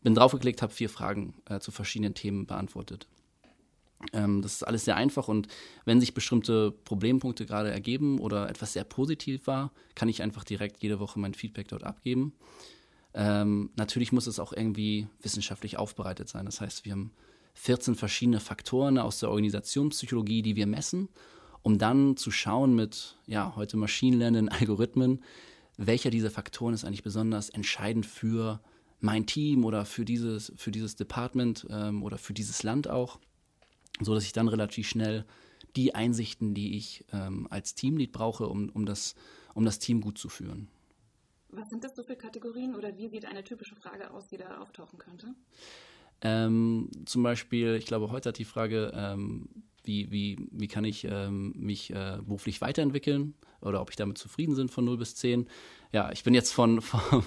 Bin 0.02 0.14
draufgeklickt, 0.14 0.62
habe 0.62 0.72
vier 0.72 0.90
Fragen 0.90 1.34
äh, 1.48 1.58
zu 1.58 1.72
verschiedenen 1.72 2.14
Themen 2.14 2.46
beantwortet. 2.46 3.08
Ähm, 4.12 4.42
das 4.42 4.54
ist 4.54 4.62
alles 4.62 4.84
sehr 4.84 4.96
einfach 4.96 5.28
und 5.28 5.48
wenn 5.84 6.00
sich 6.00 6.14
bestimmte 6.14 6.70
Problempunkte 6.70 7.46
gerade 7.46 7.70
ergeben 7.70 8.18
oder 8.20 8.48
etwas 8.48 8.72
sehr 8.72 8.84
positiv 8.84 9.46
war, 9.46 9.72
kann 9.94 10.08
ich 10.08 10.22
einfach 10.22 10.44
direkt 10.44 10.82
jede 10.82 11.00
Woche 11.00 11.18
mein 11.18 11.34
Feedback 11.34 11.68
dort 11.68 11.84
abgeben. 11.84 12.32
Ähm, 13.14 13.70
natürlich 13.76 14.12
muss 14.12 14.26
es 14.26 14.38
auch 14.38 14.52
irgendwie 14.52 15.08
wissenschaftlich 15.22 15.78
aufbereitet 15.78 16.28
sein. 16.28 16.46
Das 16.46 16.60
heißt, 16.60 16.84
wir 16.84 16.92
haben 16.92 17.10
14 17.54 17.96
verschiedene 17.96 18.38
Faktoren 18.38 18.98
aus 18.98 19.18
der 19.18 19.30
Organisationspsychologie, 19.30 20.42
die 20.42 20.54
wir 20.54 20.66
messen, 20.66 21.08
um 21.62 21.78
dann 21.78 22.16
zu 22.16 22.30
schauen 22.30 22.76
mit, 22.76 23.16
ja, 23.26 23.54
heute 23.56 23.76
Maschinenlernen, 23.76 24.48
Algorithmen, 24.48 25.24
welcher 25.76 26.10
dieser 26.10 26.30
Faktoren 26.30 26.74
ist 26.74 26.84
eigentlich 26.84 27.02
besonders 27.02 27.50
entscheidend 27.50 28.06
für 28.06 28.60
mein 29.00 29.26
Team 29.26 29.64
oder 29.64 29.84
für 29.84 30.04
dieses, 30.04 30.52
für 30.56 30.70
dieses 30.70 30.96
Department 30.96 31.66
ähm, 31.70 32.02
oder 32.02 32.18
für 32.18 32.34
dieses 32.34 32.62
Land 32.62 32.88
auch 32.88 33.18
so 34.00 34.14
dass 34.14 34.24
ich 34.24 34.32
dann 34.32 34.48
relativ 34.48 34.88
schnell 34.88 35.24
die 35.76 35.94
Einsichten, 35.94 36.54
die 36.54 36.76
ich 36.76 37.04
ähm, 37.12 37.46
als 37.50 37.74
Teamlead 37.74 38.12
brauche, 38.12 38.48
um, 38.48 38.68
um, 38.70 38.86
das, 38.86 39.14
um 39.54 39.64
das 39.64 39.78
Team 39.78 40.00
gut 40.00 40.18
zu 40.18 40.28
führen. 40.28 40.68
Was 41.50 41.70
sind 41.70 41.84
das 41.84 41.96
so 41.96 42.02
für 42.02 42.16
Kategorien 42.16 42.74
oder 42.74 42.96
wie 42.96 43.08
sieht 43.08 43.24
eine 43.24 43.44
typische 43.44 43.74
Frage 43.74 44.10
aus, 44.10 44.28
die 44.28 44.36
da 44.36 44.58
auftauchen 44.58 44.98
könnte? 44.98 45.34
Ähm, 46.20 46.90
zum 47.06 47.22
Beispiel, 47.22 47.76
ich 47.76 47.86
glaube, 47.86 48.10
heute 48.10 48.30
hat 48.30 48.38
die 48.38 48.44
Frage, 48.44 48.92
ähm, 48.94 49.48
wie, 49.84 50.10
wie, 50.10 50.36
wie 50.50 50.68
kann 50.68 50.84
ich 50.84 51.04
ähm, 51.04 51.54
mich 51.56 51.90
äh, 51.90 52.18
beruflich 52.20 52.60
weiterentwickeln 52.60 53.34
oder 53.60 53.80
ob 53.80 53.90
ich 53.90 53.96
damit 53.96 54.18
zufrieden 54.18 54.54
bin 54.56 54.68
von 54.68 54.84
0 54.84 54.98
bis 54.98 55.14
10. 55.14 55.48
Ja, 55.92 56.12
ich 56.12 56.24
bin 56.24 56.34
jetzt 56.34 56.52
von, 56.52 56.80
von 56.82 57.24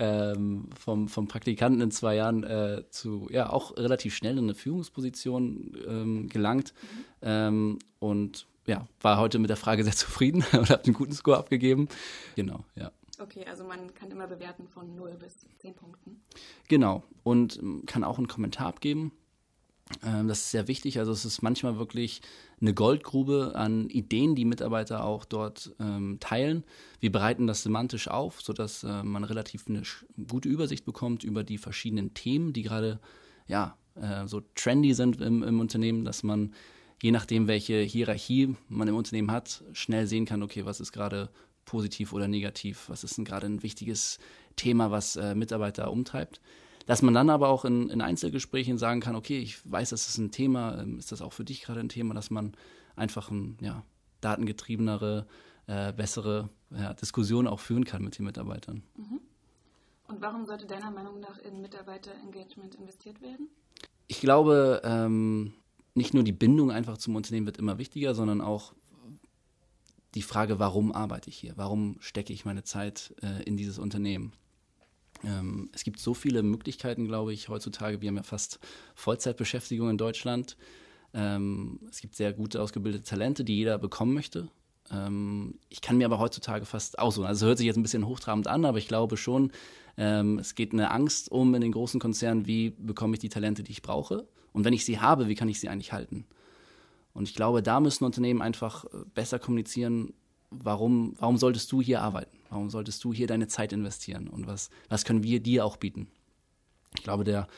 ähm, 0.00 0.70
vom, 0.78 1.08
vom 1.08 1.28
Praktikanten 1.28 1.82
in 1.82 1.90
zwei 1.90 2.16
Jahren 2.16 2.42
äh, 2.42 2.84
zu, 2.88 3.28
ja, 3.30 3.50
auch 3.50 3.76
relativ 3.76 4.14
schnell 4.14 4.38
in 4.38 4.44
eine 4.44 4.54
Führungsposition 4.54 5.76
ähm, 5.86 6.28
gelangt. 6.28 6.72
Ähm, 7.20 7.78
und 7.98 8.46
ja, 8.66 8.86
war 9.02 9.18
heute 9.18 9.38
mit 9.38 9.50
der 9.50 9.58
Frage 9.58 9.84
sehr 9.84 9.92
zufrieden 9.96 10.44
und 10.52 10.70
habe 10.70 10.84
einen 10.84 10.94
guten 10.94 11.12
Score 11.12 11.36
abgegeben. 11.36 11.88
Genau, 12.34 12.64
ja. 12.76 12.90
Okay, 13.18 13.44
also 13.46 13.64
man 13.64 13.92
kann 13.92 14.10
immer 14.10 14.26
bewerten 14.26 14.66
von 14.66 14.94
0 14.94 15.18
bis 15.18 15.46
10 15.58 15.74
Punkten. 15.74 16.22
Genau, 16.68 17.02
und 17.22 17.58
ähm, 17.58 17.84
kann 17.86 18.02
auch 18.02 18.16
einen 18.16 18.28
Kommentar 18.28 18.68
abgeben. 18.68 19.12
Ähm, 20.04 20.28
das 20.28 20.40
ist 20.40 20.50
sehr 20.50 20.68
wichtig. 20.68 20.98
Also 20.98 21.12
es 21.12 21.24
ist 21.24 21.42
manchmal 21.42 21.78
wirklich 21.78 22.22
eine 22.60 22.74
Goldgrube 22.74 23.52
an 23.54 23.88
Ideen, 23.88 24.34
die 24.34 24.44
Mitarbeiter 24.44 25.04
auch 25.04 25.24
dort 25.24 25.74
ähm, 25.80 26.18
teilen. 26.20 26.64
Wir 27.00 27.12
bereiten 27.12 27.46
das 27.46 27.62
semantisch 27.62 28.08
auf, 28.08 28.40
sodass 28.40 28.84
äh, 28.84 29.02
man 29.02 29.24
relativ 29.24 29.66
eine 29.68 29.82
gute 30.28 30.48
Übersicht 30.48 30.84
bekommt 30.84 31.24
über 31.24 31.44
die 31.44 31.58
verschiedenen 31.58 32.14
Themen, 32.14 32.52
die 32.52 32.62
gerade 32.62 33.00
ja, 33.46 33.76
äh, 33.94 34.26
so 34.26 34.42
trendy 34.54 34.94
sind 34.94 35.20
im, 35.20 35.42
im 35.42 35.60
Unternehmen, 35.60 36.04
dass 36.04 36.22
man 36.22 36.54
je 37.02 37.10
nachdem, 37.10 37.48
welche 37.48 37.80
Hierarchie 37.80 38.54
man 38.68 38.88
im 38.88 38.94
Unternehmen 38.94 39.30
hat, 39.30 39.64
schnell 39.72 40.06
sehen 40.06 40.26
kann, 40.26 40.42
okay, 40.42 40.66
was 40.66 40.80
ist 40.80 40.92
gerade 40.92 41.30
positiv 41.64 42.12
oder 42.12 42.28
negativ, 42.28 42.88
was 42.88 43.04
ist 43.04 43.16
denn 43.16 43.24
gerade 43.24 43.46
ein 43.46 43.62
wichtiges 43.62 44.18
Thema, 44.56 44.90
was 44.90 45.16
äh, 45.16 45.34
Mitarbeiter 45.34 45.90
umtreibt. 45.90 46.40
Dass 46.86 47.02
man 47.02 47.14
dann 47.14 47.30
aber 47.30 47.48
auch 47.48 47.64
in, 47.64 47.90
in 47.90 48.00
Einzelgesprächen 48.00 48.78
sagen 48.78 49.00
kann, 49.00 49.16
okay, 49.16 49.38
ich 49.38 49.70
weiß, 49.70 49.90
das 49.90 50.08
ist 50.08 50.18
ein 50.18 50.30
Thema, 50.30 50.80
ähm, 50.80 50.98
ist 50.98 51.12
das 51.12 51.22
auch 51.22 51.32
für 51.32 51.44
dich 51.44 51.62
gerade 51.62 51.80
ein 51.80 51.88
Thema, 51.88 52.14
dass 52.14 52.30
man 52.30 52.52
einfach 52.96 53.30
ein, 53.30 53.58
ja, 53.60 53.84
datengetriebenere, 54.20 55.26
äh, 55.66 55.92
bessere 55.92 56.50
ja, 56.70 56.94
Diskussion 56.94 57.46
auch 57.46 57.60
führen 57.60 57.84
kann 57.84 58.02
mit 58.02 58.18
den 58.18 58.26
Mitarbeitern. 58.26 58.82
Mhm. 58.96 59.20
Und 60.08 60.20
warum 60.20 60.44
sollte 60.44 60.66
deiner 60.66 60.90
Meinung 60.90 61.20
nach 61.20 61.38
in 61.38 61.60
Mitarbeiterengagement 61.60 62.74
investiert 62.74 63.20
werden? 63.20 63.48
Ich 64.08 64.20
glaube, 64.20 64.80
ähm, 64.82 65.52
nicht 65.94 66.14
nur 66.14 66.24
die 66.24 66.32
Bindung 66.32 66.72
einfach 66.72 66.98
zum 66.98 67.14
Unternehmen 67.14 67.46
wird 67.46 67.58
immer 67.58 67.78
wichtiger, 67.78 68.14
sondern 68.14 68.40
auch 68.40 68.72
die 70.14 70.22
Frage, 70.22 70.58
warum 70.58 70.92
arbeite 70.92 71.30
ich 71.30 71.36
hier? 71.36 71.52
Warum 71.56 71.96
stecke 72.00 72.32
ich 72.32 72.44
meine 72.44 72.64
Zeit 72.64 73.14
äh, 73.22 73.42
in 73.44 73.56
dieses 73.56 73.78
Unternehmen? 73.78 74.32
Ähm, 75.24 75.70
es 75.72 75.84
gibt 75.84 75.98
so 75.98 76.14
viele 76.14 76.42
Möglichkeiten, 76.42 77.06
glaube 77.06 77.32
ich, 77.32 77.48
heutzutage. 77.48 78.00
Wir 78.00 78.08
haben 78.08 78.16
ja 78.16 78.22
fast 78.22 78.58
Vollzeitbeschäftigung 78.94 79.90
in 79.90 79.98
Deutschland. 79.98 80.56
Ähm, 81.12 81.80
es 81.90 82.00
gibt 82.00 82.14
sehr 82.14 82.32
gute 82.32 82.62
ausgebildete 82.62 83.04
Talente, 83.04 83.44
die 83.44 83.56
jeder 83.56 83.78
bekommen 83.78 84.14
möchte. 84.14 84.48
Ähm, 84.90 85.58
ich 85.68 85.80
kann 85.80 85.98
mir 85.98 86.06
aber 86.06 86.18
heutzutage 86.18 86.64
fast 86.64 86.98
aussuchen. 86.98 87.26
Also 87.26 87.44
es 87.44 87.48
hört 87.48 87.58
sich 87.58 87.66
jetzt 87.66 87.76
ein 87.76 87.82
bisschen 87.82 88.06
hochtrabend 88.06 88.46
an, 88.48 88.64
aber 88.64 88.78
ich 88.78 88.88
glaube 88.88 89.16
schon, 89.16 89.52
ähm, 89.96 90.38
es 90.38 90.54
geht 90.54 90.72
eine 90.72 90.90
Angst 90.90 91.30
um 91.30 91.54
in 91.54 91.60
den 91.60 91.72
großen 91.72 92.00
Konzernen, 92.00 92.46
wie 92.46 92.70
bekomme 92.70 93.14
ich 93.14 93.20
die 93.20 93.28
Talente, 93.28 93.62
die 93.62 93.72
ich 93.72 93.82
brauche? 93.82 94.26
Und 94.52 94.64
wenn 94.64 94.72
ich 94.72 94.84
sie 94.84 95.00
habe, 95.00 95.28
wie 95.28 95.34
kann 95.34 95.48
ich 95.48 95.60
sie 95.60 95.68
eigentlich 95.68 95.92
halten? 95.92 96.26
Und 97.12 97.28
ich 97.28 97.34
glaube, 97.34 97.62
da 97.62 97.80
müssen 97.80 98.04
Unternehmen 98.04 98.42
einfach 98.42 98.84
äh, 98.84 98.88
besser 99.14 99.38
kommunizieren, 99.38 100.14
warum, 100.50 101.14
warum 101.18 101.36
solltest 101.36 101.70
du 101.72 101.80
hier 101.80 102.02
arbeiten? 102.02 102.39
Warum 102.50 102.68
solltest 102.68 103.02
du 103.04 103.12
hier 103.14 103.26
deine 103.26 103.48
Zeit 103.48 103.72
investieren? 103.72 104.28
Und 104.28 104.46
was, 104.46 104.70
was 104.88 105.04
können 105.04 105.22
wir 105.22 105.40
dir 105.40 105.64
auch 105.64 105.76
bieten? 105.76 106.08
Ich 106.96 107.04
glaube, 107.04 107.24
der 107.24 107.48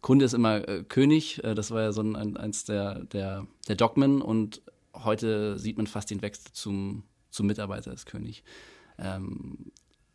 Kunde 0.00 0.24
ist 0.24 0.32
immer 0.32 0.66
äh, 0.68 0.84
König. 0.84 1.42
Äh, 1.44 1.54
das 1.54 1.70
war 1.70 1.82
ja 1.82 1.92
so 1.92 2.00
ein, 2.00 2.36
eins 2.36 2.64
der, 2.64 3.04
der, 3.06 3.46
der 3.66 3.76
Dogmen. 3.76 4.22
Und 4.22 4.62
heute 4.94 5.58
sieht 5.58 5.76
man 5.76 5.86
fast 5.86 6.10
den 6.10 6.22
Wechsel 6.22 6.52
zum, 6.52 7.02
zum 7.30 7.46
Mitarbeiter 7.46 7.90
als 7.90 8.06
König. 8.06 8.44
Ähm, 8.98 9.72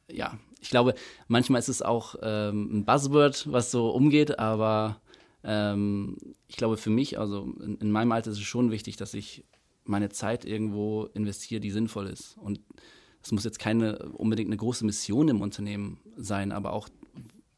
ja, 0.09 0.37
ich 0.61 0.69
glaube, 0.69 0.93
manchmal 1.27 1.59
ist 1.59 1.69
es 1.69 1.81
auch 1.81 2.15
ähm, 2.21 2.79
ein 2.79 2.85
Buzzword, 2.85 3.51
was 3.51 3.71
so 3.71 3.89
umgeht, 3.89 4.39
aber 4.39 5.01
ähm, 5.43 6.17
ich 6.47 6.55
glaube 6.55 6.77
für 6.77 6.89
mich, 6.89 7.19
also 7.19 7.53
in, 7.61 7.77
in, 7.77 7.91
meinem 7.91 8.11
Alter 8.11 8.31
ist 8.31 8.37
es 8.37 8.43
schon 8.43 8.71
wichtig, 8.71 8.95
dass 8.97 9.13
ich 9.13 9.45
meine 9.85 10.09
Zeit 10.09 10.45
irgendwo 10.45 11.05
investiere, 11.13 11.59
die 11.59 11.71
sinnvoll 11.71 12.07
ist. 12.07 12.37
Und 12.37 12.61
es 13.23 13.31
muss 13.31 13.43
jetzt 13.43 13.59
keine 13.59 13.97
unbedingt 14.09 14.49
eine 14.49 14.57
große 14.57 14.85
Mission 14.85 15.29
im 15.29 15.41
Unternehmen 15.41 15.99
sein, 16.17 16.51
aber 16.51 16.73
auch 16.73 16.89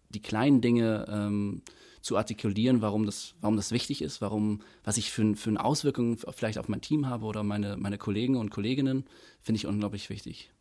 die 0.10 0.22
kleinen 0.22 0.62
Dinge 0.62 1.06
ähm, 1.10 1.64
zu 2.02 2.18
artikulieren, 2.18 2.82
warum 2.82 3.06
das, 3.06 3.34
warum 3.42 3.56
das 3.56 3.72
wichtig 3.72 4.04
ist, 4.04 4.22
warum, 4.22 4.62
was 4.84 4.98
ich 4.98 5.12
für, 5.12 5.36
für 5.36 5.50
eine 5.50 5.64
Auswirkung 5.64 6.20
vielleicht 6.36 6.60
auf 6.60 6.68
mein 6.68 6.82
Team 6.82 7.08
habe 7.08 7.26
oder 7.26 7.42
meine, 7.42 7.78
meine 7.78 7.98
Kollegen 7.98 8.36
und 8.36 8.52
Kolleginnen, 8.52 9.06
finde 9.42 9.58
ich 9.58 9.66
unglaublich 9.66 10.10
wichtig. 10.12 10.52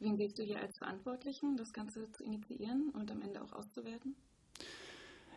Wen 0.00 0.16
siehst 0.16 0.38
du 0.38 0.42
hier 0.42 0.60
als 0.60 0.76
Verantwortlichen, 0.76 1.56
das 1.56 1.72
Ganze 1.72 2.10
zu 2.10 2.24
initiieren 2.24 2.90
und 2.90 3.10
am 3.12 3.22
Ende 3.22 3.40
auch 3.42 3.52
auszuwerten? 3.52 4.16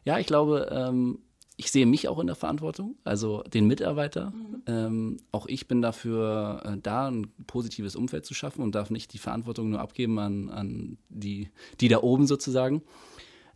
Ja, 0.04 0.18
ich 0.18 0.26
glaube, 0.26 0.68
ähm, 0.72 1.20
ich 1.60 1.72
sehe 1.72 1.88
mich 1.88 2.08
auch 2.08 2.20
in 2.20 2.28
der 2.28 2.36
Verantwortung, 2.36 2.96
also 3.04 3.42
den 3.42 3.66
Mitarbeiter. 3.66 4.30
Mhm. 4.30 4.62
Ähm, 4.68 5.18
auch 5.32 5.48
ich 5.48 5.68
bin 5.68 5.82
dafür 5.82 6.62
äh, 6.64 6.78
da, 6.82 7.10
ein 7.10 7.28
positives 7.48 7.96
Umfeld 7.96 8.26
zu 8.26 8.36
schaffen 8.36 8.62
und 8.62 8.76
darf 8.76 8.92
nicht 8.92 9.12
die 9.14 9.18
Verantwortung 9.18 9.72
nur 9.72 9.80
abgeben 9.80 10.20
an, 10.20 10.50
an 10.50 10.98
die, 11.10 11.50
die 11.82 11.88
da 11.88 12.04
oben 12.04 12.28
sozusagen. 12.28 12.84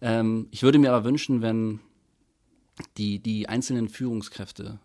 Ähm, 0.01 0.47
ich 0.49 0.63
würde 0.63 0.79
mir 0.79 0.91
aber 0.91 1.05
wünschen, 1.05 1.43
wenn 1.43 1.79
die, 2.97 3.19
die 3.19 3.47
einzelnen 3.47 3.87
Führungskräfte 3.87 4.79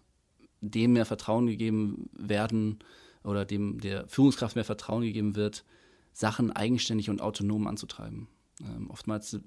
dem 0.61 0.93
mehr 0.93 1.07
Vertrauen 1.07 1.47
gegeben 1.47 2.11
werden 2.13 2.81
oder 3.25 3.47
dem 3.47 3.81
der 3.81 4.07
Führungskraft 4.09 4.57
mehr 4.57 4.65
Vertrauen 4.65 5.03
gegeben 5.03 5.37
wird, 5.37 5.65
Sachen 6.13 6.53
eigenständig 6.53 7.09
und 7.09 7.23
autonom 7.23 7.67
anzutreiben. 7.67 8.29
Ähm, 8.61 8.91
oftmals, 8.91 9.39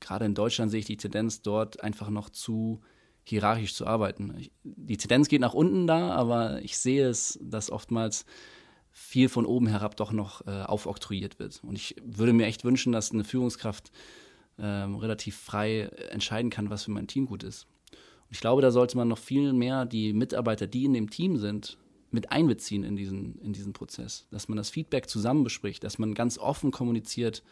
gerade 0.00 0.24
in 0.24 0.34
Deutschland, 0.34 0.70
sehe 0.70 0.80
ich 0.80 0.86
die 0.86 0.96
Tendenz, 0.96 1.42
dort 1.42 1.82
einfach 1.82 2.08
noch 2.08 2.30
zu 2.30 2.80
hierarchisch 3.24 3.74
zu 3.74 3.86
arbeiten. 3.86 4.34
Ich, 4.38 4.50
die 4.64 4.96
Tendenz 4.96 5.28
geht 5.28 5.40
nach 5.40 5.54
unten 5.54 5.86
da, 5.86 6.10
aber 6.10 6.62
ich 6.62 6.78
sehe 6.78 7.08
es, 7.08 7.38
dass 7.42 7.70
oftmals 7.70 8.24
viel 8.90 9.28
von 9.28 9.46
oben 9.46 9.66
herab 9.66 9.96
doch 9.96 10.12
noch 10.12 10.46
äh, 10.46 10.62
aufoktroyiert 10.62 11.38
wird. 11.38 11.62
Und 11.62 11.76
ich 11.76 11.96
würde 12.04 12.32
mir 12.32 12.46
echt 12.46 12.64
wünschen, 12.64 12.92
dass 12.92 13.12
eine 13.12 13.24
Führungskraft 13.24 13.92
ähm, 14.58 14.96
relativ 14.96 15.36
frei 15.36 15.82
entscheiden 16.10 16.50
kann, 16.50 16.70
was 16.70 16.84
für 16.84 16.90
mein 16.90 17.06
Team 17.06 17.26
gut 17.26 17.42
ist. 17.42 17.66
Und 17.92 18.32
ich 18.32 18.40
glaube, 18.40 18.62
da 18.62 18.70
sollte 18.70 18.96
man 18.96 19.08
noch 19.08 19.18
viel 19.18 19.52
mehr 19.52 19.86
die 19.86 20.12
Mitarbeiter, 20.12 20.66
die 20.66 20.84
in 20.84 20.92
dem 20.92 21.10
Team 21.10 21.36
sind, 21.36 21.78
mit 22.10 22.32
einbeziehen 22.32 22.82
in 22.82 22.96
diesen, 22.96 23.38
in 23.40 23.52
diesen 23.52 23.72
Prozess. 23.72 24.26
Dass 24.30 24.48
man 24.48 24.56
das 24.56 24.70
Feedback 24.70 25.08
zusammen 25.08 25.44
bespricht, 25.44 25.84
dass 25.84 25.98
man 25.98 26.14
ganz 26.14 26.38
offen 26.38 26.72
kommuniziert, 26.72 27.42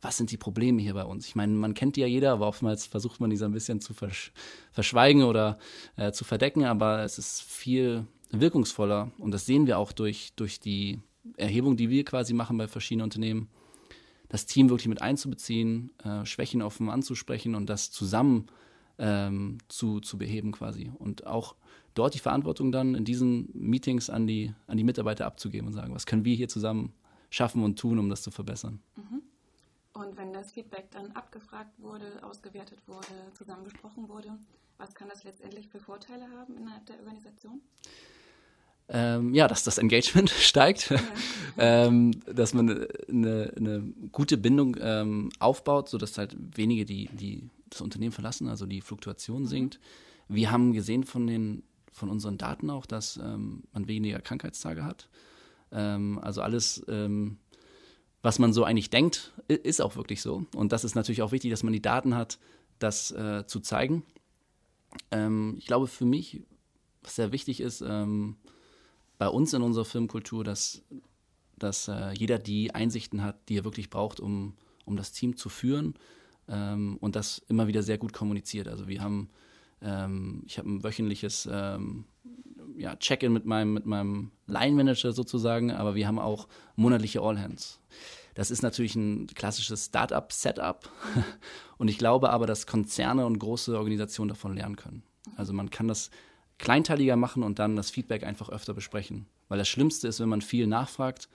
was 0.00 0.16
sind 0.16 0.30
die 0.30 0.36
Probleme 0.36 0.80
hier 0.82 0.94
bei 0.94 1.04
uns? 1.04 1.26
Ich 1.26 1.34
meine, 1.34 1.52
man 1.52 1.74
kennt 1.74 1.96
die 1.96 2.02
ja 2.02 2.06
jeder, 2.06 2.32
aber 2.32 2.46
oftmals 2.46 2.86
versucht 2.86 3.20
man 3.20 3.30
die 3.30 3.36
so 3.36 3.44
ein 3.44 3.52
bisschen 3.52 3.80
zu 3.80 3.94
versch 3.94 4.32
verschweigen 4.72 5.22
oder 5.22 5.58
äh, 5.96 6.12
zu 6.12 6.24
verdecken, 6.24 6.64
aber 6.64 7.02
es 7.02 7.18
ist 7.18 7.42
viel 7.42 8.06
wirkungsvoller 8.30 9.10
und 9.18 9.30
das 9.32 9.46
sehen 9.46 9.66
wir 9.66 9.78
auch 9.78 9.92
durch, 9.92 10.32
durch 10.36 10.60
die 10.60 11.00
Erhebung, 11.36 11.76
die 11.76 11.90
wir 11.90 12.04
quasi 12.04 12.34
machen 12.34 12.58
bei 12.58 12.68
verschiedenen 12.68 13.04
Unternehmen, 13.04 13.48
das 14.28 14.46
Team 14.46 14.68
wirklich 14.70 14.88
mit 14.88 15.02
einzubeziehen, 15.02 15.90
äh, 16.04 16.24
Schwächen 16.26 16.62
offen 16.62 16.90
anzusprechen 16.90 17.54
und 17.54 17.70
das 17.70 17.90
zusammen 17.90 18.46
ähm, 18.98 19.58
zu, 19.68 20.00
zu 20.00 20.18
beheben 20.18 20.52
quasi. 20.52 20.90
Und 20.98 21.26
auch 21.26 21.54
dort 21.94 22.14
die 22.14 22.18
Verantwortung 22.18 22.72
dann 22.72 22.94
in 22.94 23.04
diesen 23.04 23.48
Meetings 23.54 24.10
an 24.10 24.26
die, 24.26 24.52
an 24.66 24.76
die 24.76 24.84
Mitarbeiter 24.84 25.26
abzugeben 25.26 25.68
und 25.68 25.74
sagen, 25.74 25.94
was 25.94 26.06
können 26.06 26.24
wir 26.24 26.34
hier 26.34 26.48
zusammen 26.48 26.92
schaffen 27.30 27.62
und 27.62 27.78
tun, 27.78 27.98
um 27.98 28.08
das 28.08 28.22
zu 28.22 28.30
verbessern. 28.30 28.80
Mhm. 28.96 29.22
Und 29.96 30.18
wenn 30.18 30.34
das 30.34 30.52
Feedback 30.52 30.90
dann 30.90 31.12
abgefragt 31.12 31.72
wurde, 31.78 32.04
ausgewertet 32.22 32.78
wurde, 32.86 33.32
zusammengesprochen 33.32 34.10
wurde, 34.10 34.28
was 34.76 34.94
kann 34.94 35.08
das 35.08 35.24
letztendlich 35.24 35.68
für 35.68 35.80
Vorteile 35.80 36.28
haben 36.36 36.54
innerhalb 36.58 36.84
der 36.84 36.98
Organisation? 36.98 37.62
Ähm, 38.88 39.32
ja, 39.32 39.48
dass 39.48 39.64
das 39.64 39.78
Engagement 39.78 40.28
steigt, 40.38 40.90
ja. 40.90 41.00
ähm, 41.58 42.10
dass 42.26 42.52
man 42.52 42.86
eine, 43.08 43.52
eine 43.56 43.80
gute 44.12 44.36
Bindung 44.36 44.76
ähm, 44.78 45.30
aufbaut, 45.38 45.88
sodass 45.88 46.18
halt 46.18 46.36
wenige 46.38 46.84
die, 46.84 47.08
die 47.12 47.48
das 47.70 47.80
Unternehmen 47.80 48.12
verlassen, 48.12 48.48
also 48.48 48.66
die 48.66 48.82
Fluktuation 48.82 49.42
mhm. 49.42 49.46
sinkt. 49.46 49.80
Wir 50.28 50.50
haben 50.50 50.74
gesehen 50.74 51.04
von 51.04 51.26
den 51.26 51.62
von 51.90 52.10
unseren 52.10 52.36
Daten 52.36 52.68
auch, 52.68 52.84
dass 52.84 53.16
ähm, 53.16 53.62
man 53.72 53.88
weniger 53.88 54.18
Krankheitstage 54.18 54.84
hat. 54.84 55.08
Ähm, 55.72 56.18
also 56.22 56.42
alles, 56.42 56.84
ähm, 56.88 57.38
was 58.26 58.40
man 58.40 58.52
so 58.52 58.64
eigentlich 58.64 58.90
denkt, 58.90 59.32
ist 59.46 59.80
auch 59.80 59.94
wirklich 59.94 60.20
so. 60.20 60.46
Und 60.56 60.72
das 60.72 60.82
ist 60.82 60.96
natürlich 60.96 61.22
auch 61.22 61.30
wichtig, 61.30 61.52
dass 61.52 61.62
man 61.62 61.72
die 61.72 61.80
Daten 61.80 62.16
hat, 62.16 62.40
das 62.80 63.12
äh, 63.12 63.46
zu 63.46 63.60
zeigen. 63.60 64.02
Ähm, 65.12 65.54
ich 65.58 65.66
glaube 65.66 65.86
für 65.86 66.06
mich, 66.06 66.42
was 67.04 67.14
sehr 67.14 67.30
wichtig 67.30 67.60
ist, 67.60 67.82
ähm, 67.82 68.34
bei 69.16 69.28
uns 69.28 69.52
in 69.52 69.62
unserer 69.62 69.84
Firmenkultur, 69.84 70.42
dass, 70.42 70.82
dass 71.56 71.86
äh, 71.86 72.14
jeder 72.14 72.40
die 72.40 72.74
Einsichten 72.74 73.22
hat, 73.22 73.48
die 73.48 73.58
er 73.58 73.64
wirklich 73.64 73.90
braucht, 73.90 74.18
um, 74.18 74.54
um 74.86 74.96
das 74.96 75.12
Team 75.12 75.36
zu 75.36 75.48
führen 75.48 75.94
ähm, 76.48 76.96
und 77.00 77.14
das 77.14 77.38
immer 77.48 77.68
wieder 77.68 77.84
sehr 77.84 77.96
gut 77.96 78.12
kommuniziert. 78.12 78.66
Also 78.66 78.88
wir 78.88 79.02
haben 79.02 79.30
ähm, 79.82 80.42
ich 80.46 80.58
habe 80.58 80.68
ein 80.68 80.82
wöchentliches 80.82 81.48
ähm, 81.48 82.06
ja, 82.76 82.96
Check-in 82.96 83.32
mit 83.32 83.46
meinem, 83.46 83.72
mit 83.72 83.86
meinem 83.86 84.30
Line-Manager 84.46 85.12
sozusagen, 85.12 85.70
aber 85.70 85.94
wir 85.94 86.06
haben 86.06 86.18
auch 86.18 86.46
monatliche 86.76 87.20
All-Hands. 87.20 87.80
Das 88.34 88.50
ist 88.50 88.62
natürlich 88.62 88.94
ein 88.96 89.28
klassisches 89.28 89.86
Startup-Setup 89.86 90.90
und 91.78 91.88
ich 91.88 91.98
glaube 91.98 92.30
aber, 92.30 92.46
dass 92.46 92.66
Konzerne 92.66 93.24
und 93.24 93.38
große 93.38 93.76
Organisationen 93.76 94.28
davon 94.28 94.54
lernen 94.54 94.76
können. 94.76 95.02
Also 95.36 95.52
man 95.52 95.70
kann 95.70 95.88
das 95.88 96.10
kleinteiliger 96.58 97.16
machen 97.16 97.42
und 97.42 97.58
dann 97.58 97.76
das 97.76 97.90
Feedback 97.90 98.24
einfach 98.24 98.50
öfter 98.50 98.74
besprechen. 98.74 99.26
Weil 99.48 99.58
das 99.58 99.68
Schlimmste 99.68 100.08
ist, 100.08 100.20
wenn 100.20 100.28
man 100.28 100.42
viel 100.42 100.66
nachfragt, 100.66 101.28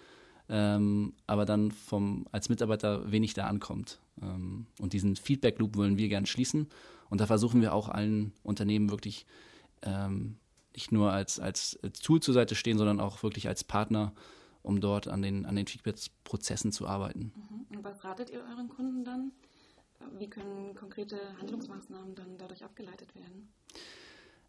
ähm, 0.50 1.14
aber 1.28 1.46
dann 1.46 1.72
vom, 1.72 2.28
als 2.32 2.50
Mitarbeiter 2.50 3.12
wenig 3.12 3.34
da 3.34 3.48
ankommt. 3.48 4.00
Ähm, 4.22 4.68
und 4.80 4.94
diesen 4.94 5.16
Feedback-Loop 5.16 5.76
wollen 5.78 5.98
wir 5.98 6.10
gern 6.10 6.26
schließen 6.26 6.68
und 7.10 7.22
da 7.22 7.26
versuchen 7.26 7.62
wir 7.62 7.74
auch 7.74 7.90
allen 7.90 8.34
Unternehmen 8.44 8.90
wirklich 8.90 9.26
ähm, 9.84 10.38
nicht 10.74 10.92
nur 10.92 11.12
als, 11.12 11.40
als, 11.40 11.80
als 11.84 12.00
Tool 12.00 12.22
zur 12.22 12.34
Seite 12.34 12.56
stehen, 12.56 12.78
sondern 12.78 13.00
auch 13.00 13.24
wirklich 13.24 13.48
als 13.48 13.64
Partner, 13.64 14.14
um 14.64 14.80
dort 14.82 15.08
an 15.08 15.22
den, 15.22 15.46
an 15.46 15.56
den 15.56 15.68
Feedback-Prozessen 15.68 16.72
zu 16.72 16.88
arbeiten. 16.88 17.32
Mhm. 17.36 17.78
Und 17.78 17.84
was 17.84 18.04
ratet 18.04 18.30
ihr 18.30 18.44
euren 18.50 18.70
Kunden 18.70 19.04
dann? 19.04 19.32
Wie 20.18 20.30
können 20.30 20.74
konkrete 20.76 21.18
Handlungsmaßnahmen 21.40 22.16
dann 22.16 22.38
dadurch 22.38 22.64
abgeleitet 22.64 23.14
werden? 23.16 23.50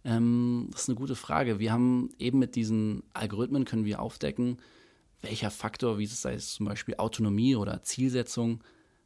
Ähm, 0.04 0.68
das 0.72 0.82
ist 0.82 0.88
eine 0.88 0.96
gute 0.96 1.14
Frage. 1.14 1.58
Wir 1.58 1.72
haben 1.72 2.10
eben 2.18 2.38
mit 2.38 2.56
diesen 2.56 3.02
Algorithmen 3.12 3.64
können 3.64 3.84
wir 3.84 4.00
aufdecken, 4.00 4.58
welcher 5.20 5.50
Faktor, 5.50 5.98
wie 5.98 6.04
es 6.04 6.22
sei 6.22 6.34
es 6.34 6.54
zum 6.54 6.66
Beispiel 6.66 6.96
Autonomie 6.96 7.54
oder 7.54 7.82
Zielsetzung, 7.82 8.62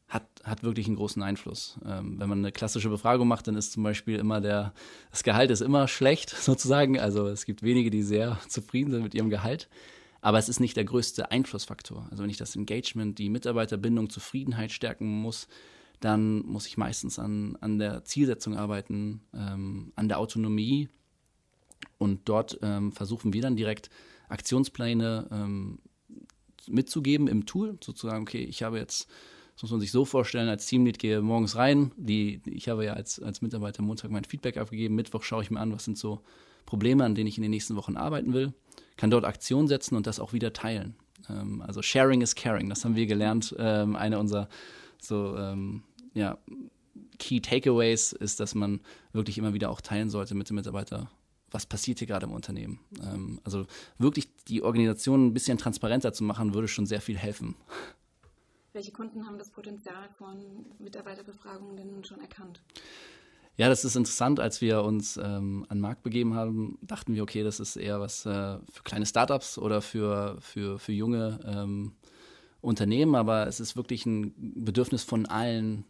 hat, 0.08 0.26
hat 0.44 0.62
wirklich 0.62 0.86
einen 0.86 0.96
großen 0.96 1.22
Einfluss. 1.22 1.78
Ähm, 1.84 2.18
wenn 2.18 2.28
man 2.28 2.38
eine 2.38 2.52
klassische 2.52 2.88
Befragung 2.88 3.26
macht, 3.26 3.48
dann 3.48 3.56
ist 3.56 3.72
zum 3.72 3.82
Beispiel 3.82 4.16
immer 4.16 4.40
der, 4.40 4.72
das 5.10 5.24
Gehalt 5.24 5.50
ist 5.50 5.62
immer 5.62 5.88
schlecht 5.88 6.30
sozusagen. 6.40 6.98
Also 6.98 7.26
es 7.26 7.44
gibt 7.44 7.62
wenige, 7.62 7.90
die 7.90 8.02
sehr 8.02 8.38
zufrieden 8.48 8.90
sind 8.92 9.02
mit 9.02 9.14
ihrem 9.14 9.30
Gehalt. 9.30 9.68
Aber 10.20 10.38
es 10.38 10.48
ist 10.48 10.60
nicht 10.60 10.76
der 10.76 10.84
größte 10.84 11.30
Einflussfaktor. 11.30 12.06
Also 12.10 12.22
wenn 12.22 12.30
ich 12.30 12.36
das 12.36 12.56
Engagement, 12.56 13.18
die 13.18 13.30
Mitarbeiterbindung, 13.30 14.10
Zufriedenheit 14.10 14.72
stärken 14.72 15.06
muss, 15.06 15.46
dann 16.00 16.40
muss 16.40 16.66
ich 16.66 16.76
meistens 16.76 17.18
an, 17.18 17.56
an 17.60 17.78
der 17.78 18.04
Zielsetzung 18.04 18.56
arbeiten, 18.56 19.22
ähm, 19.34 19.92
an 19.96 20.08
der 20.08 20.18
Autonomie. 20.18 20.88
Und 21.98 22.28
dort 22.28 22.58
ähm, 22.62 22.92
versuchen 22.92 23.32
wir 23.32 23.42
dann 23.42 23.56
direkt 23.56 23.90
Aktionspläne 24.28 25.28
ähm, 25.30 25.78
mitzugeben 26.66 27.28
im 27.28 27.46
Tool, 27.46 27.78
sozusagen, 27.82 28.22
okay, 28.22 28.44
ich 28.44 28.62
habe 28.62 28.78
jetzt 28.78 29.08
das 29.56 29.62
muss 29.62 29.70
man 29.70 29.80
sich 29.80 29.90
so 29.90 30.04
vorstellen, 30.04 30.50
als 30.50 30.66
Teamlead 30.66 30.98
gehe 30.98 31.22
morgens 31.22 31.56
rein. 31.56 31.90
Die, 31.96 32.42
ich 32.44 32.68
habe 32.68 32.84
ja 32.84 32.92
als, 32.92 33.20
als 33.22 33.40
Mitarbeiter 33.40 33.82
Montag 33.82 34.10
mein 34.10 34.24
Feedback 34.24 34.58
abgegeben. 34.58 34.94
Mittwoch 34.94 35.22
schaue 35.22 35.42
ich 35.42 35.50
mir 35.50 35.60
an, 35.60 35.72
was 35.72 35.86
sind 35.86 35.96
so 35.96 36.20
Probleme, 36.66 37.04
an 37.04 37.14
denen 37.14 37.26
ich 37.26 37.38
in 37.38 37.42
den 37.42 37.52
nächsten 37.52 37.74
Wochen 37.74 37.96
arbeiten 37.96 38.34
will, 38.34 38.52
kann 38.98 39.10
dort 39.10 39.24
Aktion 39.24 39.66
setzen 39.66 39.96
und 39.96 40.06
das 40.06 40.20
auch 40.20 40.34
wieder 40.34 40.52
teilen. 40.52 40.94
Ähm, 41.30 41.62
also 41.62 41.80
Sharing 41.80 42.20
is 42.20 42.34
Caring, 42.34 42.68
das 42.68 42.84
haben 42.84 42.96
wir 42.96 43.06
gelernt. 43.06 43.54
Ähm, 43.58 43.96
eine 43.96 44.18
unserer 44.18 44.50
so 45.00 45.34
ähm, 45.38 45.84
ja, 46.12 46.36
Key 47.18 47.40
Takeaways 47.40 48.12
ist, 48.12 48.40
dass 48.40 48.54
man 48.54 48.80
wirklich 49.14 49.38
immer 49.38 49.54
wieder 49.54 49.70
auch 49.70 49.80
teilen 49.80 50.10
sollte 50.10 50.34
mit 50.34 50.50
dem 50.50 50.56
Mitarbeiter, 50.56 51.10
was 51.50 51.64
passiert 51.64 51.98
hier 51.98 52.08
gerade 52.08 52.26
im 52.26 52.32
Unternehmen. 52.32 52.80
Ähm, 53.02 53.40
also 53.42 53.64
wirklich 53.96 54.28
die 54.48 54.62
Organisation 54.62 55.28
ein 55.28 55.32
bisschen 55.32 55.56
transparenter 55.56 56.12
zu 56.12 56.24
machen, 56.24 56.52
würde 56.52 56.68
schon 56.68 56.84
sehr 56.84 57.00
viel 57.00 57.16
helfen. 57.16 57.56
Welche 58.76 58.92
Kunden 58.92 59.26
haben 59.26 59.38
das 59.38 59.48
Potenzial 59.48 60.10
von 60.18 60.66
Mitarbeiterbefragungen 60.78 61.78
denn 61.78 62.04
schon 62.04 62.20
erkannt? 62.20 62.60
Ja, 63.56 63.70
das 63.70 63.86
ist 63.86 63.96
interessant. 63.96 64.38
Als 64.38 64.60
wir 64.60 64.82
uns 64.82 65.16
ähm, 65.16 65.64
an 65.70 65.78
den 65.78 65.80
Markt 65.80 66.02
begeben 66.02 66.34
haben, 66.34 66.76
dachten 66.82 67.14
wir, 67.14 67.22
okay, 67.22 67.42
das 67.42 67.58
ist 67.58 67.76
eher 67.76 68.00
was 68.00 68.26
äh, 68.26 68.58
für 68.70 68.82
kleine 68.84 69.06
Startups 69.06 69.56
oder 69.56 69.80
für, 69.80 70.36
für, 70.42 70.78
für 70.78 70.92
junge 70.92 71.40
ähm, 71.46 71.92
Unternehmen, 72.60 73.14
aber 73.14 73.46
es 73.46 73.60
ist 73.60 73.78
wirklich 73.78 74.04
ein 74.04 74.34
Bedürfnis 74.36 75.04
von 75.04 75.24
allen 75.24 75.86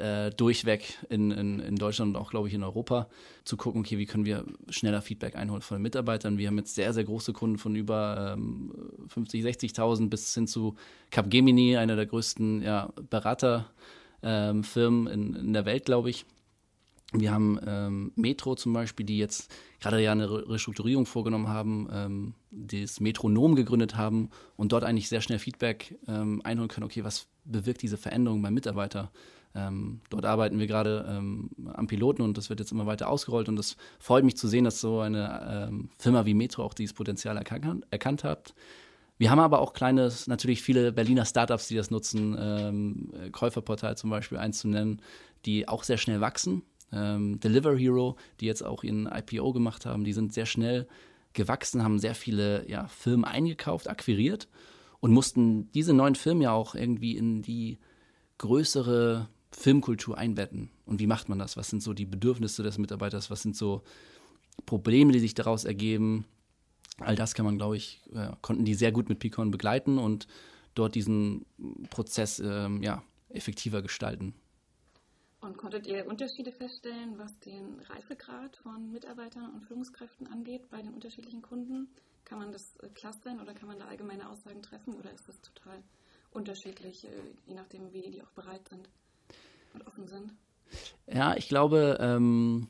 äh, 0.00 0.30
durchweg 0.30 0.98
in, 1.08 1.30
in, 1.30 1.60
in 1.60 1.76
Deutschland 1.76 2.14
und 2.14 2.20
auch, 2.20 2.30
glaube 2.30 2.48
ich, 2.48 2.54
in 2.54 2.62
Europa, 2.62 3.08
zu 3.44 3.56
gucken, 3.56 3.80
okay, 3.80 3.98
wie 3.98 4.06
können 4.06 4.24
wir 4.24 4.44
schneller 4.68 5.02
Feedback 5.02 5.36
einholen 5.36 5.62
von 5.62 5.78
den 5.78 5.82
Mitarbeitern. 5.82 6.38
Wir 6.38 6.48
haben 6.48 6.58
jetzt 6.58 6.74
sehr, 6.74 6.92
sehr 6.92 7.04
große 7.04 7.32
Kunden 7.32 7.58
von 7.58 7.74
über 7.74 8.34
ähm, 8.36 8.72
50, 9.08 9.44
60.000 9.44 10.08
bis 10.08 10.34
hin 10.34 10.46
zu 10.46 10.76
Capgemini, 11.10 11.76
einer 11.76 11.96
der 11.96 12.06
größten 12.06 12.62
ja, 12.62 12.92
Beraterfirmen 13.10 15.06
ähm, 15.06 15.06
in, 15.06 15.34
in 15.34 15.52
der 15.52 15.64
Welt, 15.64 15.84
glaube 15.84 16.10
ich. 16.10 16.24
Wir 17.14 17.30
haben 17.30 17.60
ähm, 17.66 18.12
Metro 18.16 18.54
zum 18.54 18.72
Beispiel, 18.72 19.04
die 19.04 19.18
jetzt 19.18 19.52
gerade 19.80 20.02
ja 20.02 20.12
eine 20.12 20.48
Restrukturierung 20.48 21.04
vorgenommen 21.04 21.48
haben, 21.48 21.88
ähm, 21.92 22.34
das 22.50 23.00
Metronom 23.00 23.54
gegründet 23.54 23.96
haben 23.96 24.30
und 24.56 24.72
dort 24.72 24.84
eigentlich 24.84 25.10
sehr 25.10 25.20
schnell 25.20 25.38
Feedback 25.38 25.98
ähm, 26.08 26.40
einholen 26.42 26.68
können, 26.68 26.86
okay, 26.86 27.04
was 27.04 27.26
bewirkt 27.44 27.82
diese 27.82 27.98
Veränderung 27.98 28.40
beim 28.40 28.54
Mitarbeiter? 28.54 29.10
Ähm, 29.54 30.00
dort 30.08 30.24
arbeiten 30.24 30.58
wir 30.58 30.66
gerade 30.66 31.06
ähm, 31.08 31.50
am 31.74 31.86
Piloten 31.86 32.22
und 32.22 32.38
das 32.38 32.48
wird 32.48 32.60
jetzt 32.60 32.72
immer 32.72 32.86
weiter 32.86 33.08
ausgerollt 33.08 33.48
und 33.48 33.58
es 33.58 33.76
freut 33.98 34.24
mich 34.24 34.36
zu 34.36 34.48
sehen, 34.48 34.64
dass 34.64 34.80
so 34.80 35.00
eine 35.00 35.68
ähm, 35.68 35.90
Firma 35.98 36.24
wie 36.24 36.34
Metro 36.34 36.62
auch 36.64 36.74
dieses 36.74 36.94
Potenzial 36.94 37.36
erkan 37.36 37.84
erkannt 37.90 38.24
hat. 38.24 38.54
Wir 39.18 39.30
haben 39.30 39.40
aber 39.40 39.60
auch 39.60 39.74
kleine, 39.74 40.10
natürlich 40.26 40.62
viele 40.62 40.90
Berliner 40.90 41.26
Startups, 41.26 41.68
die 41.68 41.76
das 41.76 41.90
nutzen, 41.90 42.36
ähm, 42.38 43.12
Käuferportal 43.30 43.96
zum 43.96 44.10
Beispiel 44.10 44.38
eins 44.38 44.58
zu 44.58 44.68
nennen, 44.68 45.02
die 45.44 45.68
auch 45.68 45.84
sehr 45.84 45.98
schnell 45.98 46.20
wachsen. 46.20 46.62
Ähm, 46.90 47.38
Deliver 47.38 47.76
Hero, 47.76 48.16
die 48.40 48.46
jetzt 48.46 48.64
auch 48.64 48.82
ihren 48.84 49.06
IPO 49.06 49.52
gemacht 49.52 49.86
haben, 49.86 50.04
die 50.04 50.12
sind 50.12 50.32
sehr 50.32 50.46
schnell 50.46 50.88
gewachsen, 51.34 51.82
haben 51.84 51.98
sehr 51.98 52.14
viele 52.14 52.68
ja, 52.68 52.88
Firmen 52.88 53.24
eingekauft, 53.24 53.88
akquiriert 53.88 54.48
und 55.00 55.12
mussten 55.12 55.70
diese 55.72 55.94
neuen 55.94 56.14
Firmen 56.14 56.42
ja 56.42 56.52
auch 56.52 56.74
irgendwie 56.74 57.16
in 57.16 57.42
die 57.42 57.78
größere 58.38 59.28
Filmkultur 59.52 60.18
einbetten. 60.18 60.70
Und 60.86 61.00
wie 61.00 61.06
macht 61.06 61.28
man 61.28 61.38
das? 61.38 61.56
Was 61.56 61.68
sind 61.68 61.82
so 61.82 61.92
die 61.92 62.06
Bedürfnisse 62.06 62.62
des 62.62 62.78
Mitarbeiters? 62.78 63.30
Was 63.30 63.42
sind 63.42 63.56
so 63.56 63.82
Probleme, 64.66 65.12
die 65.12 65.20
sich 65.20 65.34
daraus 65.34 65.64
ergeben? 65.64 66.24
All 66.98 67.16
das 67.16 67.34
kann 67.34 67.44
man, 67.44 67.58
glaube 67.58 67.76
ich, 67.76 68.02
äh, 68.14 68.30
konnten 68.40 68.64
die 68.64 68.74
sehr 68.74 68.92
gut 68.92 69.08
mit 69.08 69.18
Picon 69.18 69.50
begleiten 69.50 69.98
und 69.98 70.26
dort 70.74 70.94
diesen 70.94 71.44
Prozess 71.90 72.38
ähm, 72.38 72.82
ja, 72.82 73.02
effektiver 73.28 73.82
gestalten. 73.82 74.34
Und 75.40 75.58
konntet 75.58 75.86
ihr 75.86 76.06
Unterschiede 76.06 76.52
feststellen, 76.52 77.18
was 77.18 77.38
den 77.40 77.80
Reifegrad 77.88 78.56
von 78.58 78.92
Mitarbeitern 78.92 79.50
und 79.52 79.64
Führungskräften 79.64 80.28
angeht 80.28 80.70
bei 80.70 80.80
den 80.80 80.94
unterschiedlichen 80.94 81.42
Kunden? 81.42 81.88
Kann 82.24 82.38
man 82.38 82.52
das 82.52 82.76
äh, 82.76 82.88
clustern 82.88 83.40
oder 83.40 83.52
kann 83.52 83.68
man 83.68 83.78
da 83.78 83.86
allgemeine 83.86 84.28
Aussagen 84.28 84.62
treffen 84.62 84.94
oder 84.94 85.12
ist 85.12 85.28
das 85.28 85.40
total 85.40 85.82
unterschiedlich, 86.30 87.04
äh, 87.04 87.10
je 87.46 87.54
nachdem, 87.54 87.92
wie 87.92 88.02
die 88.02 88.22
auch 88.22 88.30
bereit 88.30 88.68
sind? 88.68 88.88
Und 89.74 89.86
offen 89.86 90.06
sind? 90.06 90.32
Ja, 91.12 91.36
ich 91.36 91.48
glaube, 91.48 91.98
ähm, 92.00 92.68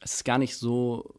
es 0.00 0.14
ist 0.14 0.24
gar 0.24 0.38
nicht 0.38 0.56
so, 0.56 1.14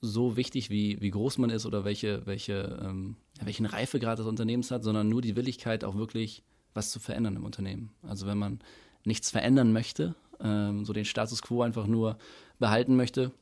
so 0.00 0.36
wichtig, 0.36 0.70
wie, 0.70 1.00
wie 1.00 1.10
groß 1.10 1.38
man 1.38 1.50
ist 1.50 1.66
oder 1.66 1.84
welche, 1.84 2.26
welche, 2.26 2.78
ähm, 2.82 3.16
welchen 3.42 3.66
Reifegrad 3.66 4.18
des 4.18 4.26
Unternehmens 4.26 4.70
hat, 4.70 4.84
sondern 4.84 5.08
nur 5.08 5.22
die 5.22 5.36
Willigkeit, 5.36 5.84
auch 5.84 5.96
wirklich 5.96 6.42
was 6.74 6.90
zu 6.90 7.00
verändern 7.00 7.36
im 7.36 7.44
Unternehmen. 7.44 7.90
Also 8.02 8.26
wenn 8.26 8.38
man 8.38 8.60
nichts 9.04 9.30
verändern 9.30 9.72
möchte, 9.72 10.14
ähm, 10.40 10.84
so 10.84 10.92
den 10.92 11.04
Status 11.04 11.42
quo 11.42 11.62
einfach 11.62 11.86
nur 11.86 12.18
behalten 12.58 12.96
möchte, 12.96 13.32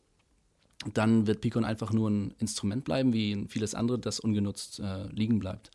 dann 0.92 1.26
wird 1.26 1.40
Picon 1.40 1.64
einfach 1.64 1.92
nur 1.92 2.10
ein 2.10 2.34
Instrument 2.38 2.84
bleiben, 2.84 3.12
wie 3.12 3.46
vieles 3.48 3.74
andere, 3.74 3.98
das 3.98 4.20
ungenutzt 4.20 4.80
äh, 4.80 5.06
liegen 5.08 5.38
bleibt. 5.38 5.70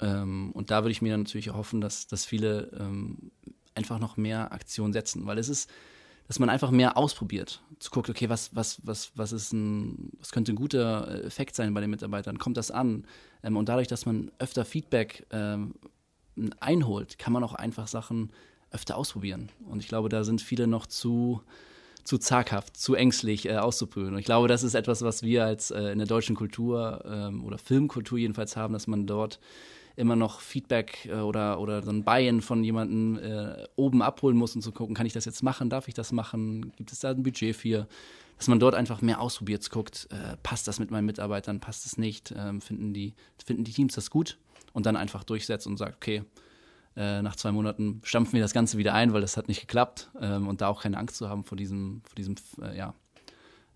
Ähm, 0.00 0.52
und 0.52 0.70
da 0.70 0.82
würde 0.82 0.92
ich 0.92 1.02
mir 1.02 1.16
natürlich 1.16 1.52
hoffen, 1.52 1.80
dass, 1.80 2.06
dass 2.06 2.24
viele 2.24 2.70
ähm, 2.78 3.30
einfach 3.74 3.98
noch 3.98 4.16
mehr 4.16 4.52
Aktion 4.52 4.92
setzen, 4.92 5.26
weil 5.26 5.38
es 5.38 5.48
ist, 5.48 5.70
dass 6.28 6.38
man 6.38 6.48
einfach 6.48 6.70
mehr 6.70 6.96
ausprobiert, 6.96 7.62
zu 7.80 7.90
gucken, 7.90 8.14
okay, 8.14 8.28
was, 8.28 8.54
was, 8.54 8.80
was, 8.84 9.10
was 9.16 9.32
ist 9.32 9.52
ein, 9.52 10.12
was 10.18 10.30
könnte 10.30 10.52
ein 10.52 10.56
guter 10.56 11.24
Effekt 11.24 11.56
sein 11.56 11.74
bei 11.74 11.80
den 11.80 11.90
Mitarbeitern, 11.90 12.38
kommt 12.38 12.56
das 12.56 12.70
an? 12.70 13.04
Ähm, 13.42 13.56
und 13.56 13.68
dadurch, 13.68 13.88
dass 13.88 14.06
man 14.06 14.30
öfter 14.38 14.64
Feedback 14.64 15.26
ähm, 15.30 15.74
einholt, 16.60 17.18
kann 17.18 17.32
man 17.32 17.42
auch 17.42 17.54
einfach 17.54 17.88
Sachen 17.88 18.30
öfter 18.70 18.96
ausprobieren. 18.96 19.50
Und 19.68 19.80
ich 19.80 19.88
glaube, 19.88 20.08
da 20.08 20.22
sind 20.22 20.40
viele 20.40 20.66
noch 20.66 20.86
zu, 20.86 21.42
zu 22.04 22.18
zaghaft, 22.18 22.76
zu 22.76 22.94
ängstlich 22.94 23.46
äh, 23.48 23.56
auszuprobieren. 23.56 24.14
Und 24.14 24.20
ich 24.20 24.26
glaube, 24.26 24.48
das 24.48 24.62
ist 24.62 24.74
etwas, 24.74 25.02
was 25.02 25.22
wir 25.22 25.44
als 25.44 25.70
äh, 25.70 25.90
in 25.90 25.98
der 25.98 26.06
deutschen 26.06 26.36
Kultur 26.36 27.04
ähm, 27.04 27.44
oder 27.44 27.58
Filmkultur 27.58 28.18
jedenfalls 28.18 28.56
haben, 28.56 28.72
dass 28.72 28.86
man 28.86 29.06
dort 29.06 29.40
immer 30.00 30.16
noch 30.16 30.40
Feedback 30.40 31.06
äh, 31.06 31.20
oder, 31.20 31.60
oder 31.60 31.82
so 31.82 31.90
ein 31.90 32.02
Buy-in 32.02 32.40
von 32.40 32.64
jemandem 32.64 33.18
äh, 33.18 33.66
oben 33.76 34.02
abholen 34.02 34.36
muss 34.36 34.56
und 34.56 34.62
zu 34.62 34.72
gucken, 34.72 34.94
kann 34.94 35.06
ich 35.06 35.12
das 35.12 35.24
jetzt 35.24 35.42
machen, 35.42 35.70
darf 35.70 35.86
ich 35.86 35.94
das 35.94 36.10
machen, 36.10 36.72
gibt 36.76 36.90
es 36.90 37.00
da 37.00 37.10
ein 37.10 37.22
Budget 37.22 37.54
für, 37.54 37.86
dass 38.36 38.48
man 38.48 38.58
dort 38.58 38.74
einfach 38.74 39.02
mehr 39.02 39.20
ausprobiert, 39.20 39.68
guckt, 39.70 40.08
äh, 40.10 40.36
passt 40.42 40.66
das 40.66 40.80
mit 40.80 40.90
meinen 40.90 41.06
Mitarbeitern, 41.06 41.60
passt 41.60 41.86
es 41.86 41.98
nicht, 41.98 42.34
ähm, 42.36 42.60
finden, 42.60 42.92
die, 42.92 43.14
finden 43.44 43.64
die 43.64 43.72
Teams 43.72 43.94
das 43.94 44.10
gut 44.10 44.38
und 44.72 44.86
dann 44.86 44.96
einfach 44.96 45.22
durchsetzt 45.22 45.66
und 45.66 45.76
sagt, 45.76 45.96
okay, 45.96 46.24
äh, 46.96 47.22
nach 47.22 47.36
zwei 47.36 47.52
Monaten 47.52 48.00
stampfen 48.02 48.32
wir 48.32 48.40
das 48.40 48.52
Ganze 48.52 48.78
wieder 48.78 48.94
ein, 48.94 49.12
weil 49.12 49.20
das 49.20 49.36
hat 49.36 49.46
nicht 49.46 49.60
geklappt 49.60 50.10
ähm, 50.20 50.48
und 50.48 50.60
da 50.60 50.68
auch 50.68 50.82
keine 50.82 50.98
Angst 50.98 51.16
zu 51.16 51.28
haben 51.28 51.44
vor 51.44 51.56
diesem, 51.56 52.02
vor 52.04 52.16
diesem 52.16 52.34
äh, 52.60 52.76
ja, 52.76 52.94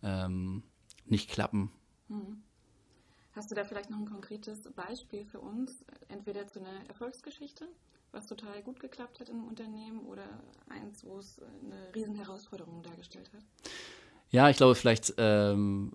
ähm, 0.02 0.62
nicht 1.06 1.30
klappen. 1.30 1.70
Mhm. 2.08 2.42
Hast 3.34 3.50
du 3.50 3.56
da 3.56 3.64
vielleicht 3.64 3.90
noch 3.90 3.98
ein 3.98 4.06
konkretes 4.06 4.70
Beispiel 4.74 5.24
für 5.24 5.40
uns, 5.40 5.84
entweder 6.08 6.46
zu 6.46 6.60
einer 6.60 6.88
Erfolgsgeschichte, 6.88 7.66
was 8.12 8.28
total 8.28 8.62
gut 8.62 8.78
geklappt 8.78 9.18
hat 9.18 9.28
im 9.28 9.44
Unternehmen 9.44 10.00
oder 10.06 10.22
eins, 10.68 11.04
wo 11.04 11.18
es 11.18 11.40
eine 11.40 11.92
Riesenherausforderung 11.94 12.82
dargestellt 12.82 13.30
hat? 13.34 13.42
Ja, 14.30 14.48
ich 14.50 14.56
glaube, 14.56 14.76
vielleicht 14.76 15.14
ähm, 15.18 15.92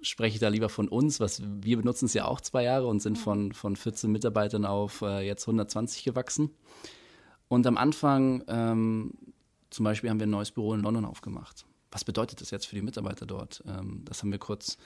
spreche 0.00 0.34
ich 0.34 0.40
da 0.40 0.48
lieber 0.48 0.70
von 0.70 0.88
uns, 0.88 1.20
was 1.20 1.42
wir 1.42 1.76
benutzen 1.76 2.06
es 2.06 2.14
ja 2.14 2.24
auch 2.24 2.40
zwei 2.40 2.64
Jahre 2.64 2.86
und 2.86 3.00
sind 3.00 3.18
von, 3.18 3.52
von 3.52 3.76
14 3.76 4.10
Mitarbeitern 4.10 4.64
auf 4.64 5.02
äh, 5.02 5.20
jetzt 5.20 5.46
120 5.46 6.04
gewachsen. 6.04 6.50
Und 7.48 7.66
am 7.66 7.76
Anfang, 7.76 8.44
ähm, 8.46 9.12
zum 9.68 9.84
Beispiel, 9.84 10.08
haben 10.08 10.20
wir 10.20 10.26
ein 10.26 10.30
neues 10.30 10.52
Büro 10.52 10.72
in 10.72 10.80
London 10.80 11.04
aufgemacht. 11.04 11.66
Was 11.90 12.04
bedeutet 12.04 12.40
das 12.40 12.50
jetzt 12.50 12.66
für 12.66 12.76
die 12.76 12.82
Mitarbeiter 12.82 13.26
dort? 13.26 13.62
Ähm, 13.66 14.02
das 14.04 14.22
haben 14.22 14.30
wir 14.30 14.38
kurz 14.38 14.78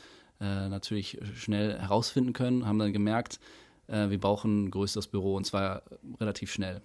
äh, 0.44 0.68
natürlich 0.68 1.18
schnell 1.34 1.78
herausfinden 1.78 2.34
können, 2.34 2.66
haben 2.66 2.78
dann 2.78 2.92
gemerkt, 2.92 3.40
äh, 3.86 4.10
wir 4.10 4.20
brauchen 4.20 4.64
ein 4.64 4.70
größeres 4.70 5.06
Büro 5.06 5.34
und 5.36 5.46
zwar 5.46 5.82
relativ 6.20 6.52
schnell. 6.52 6.82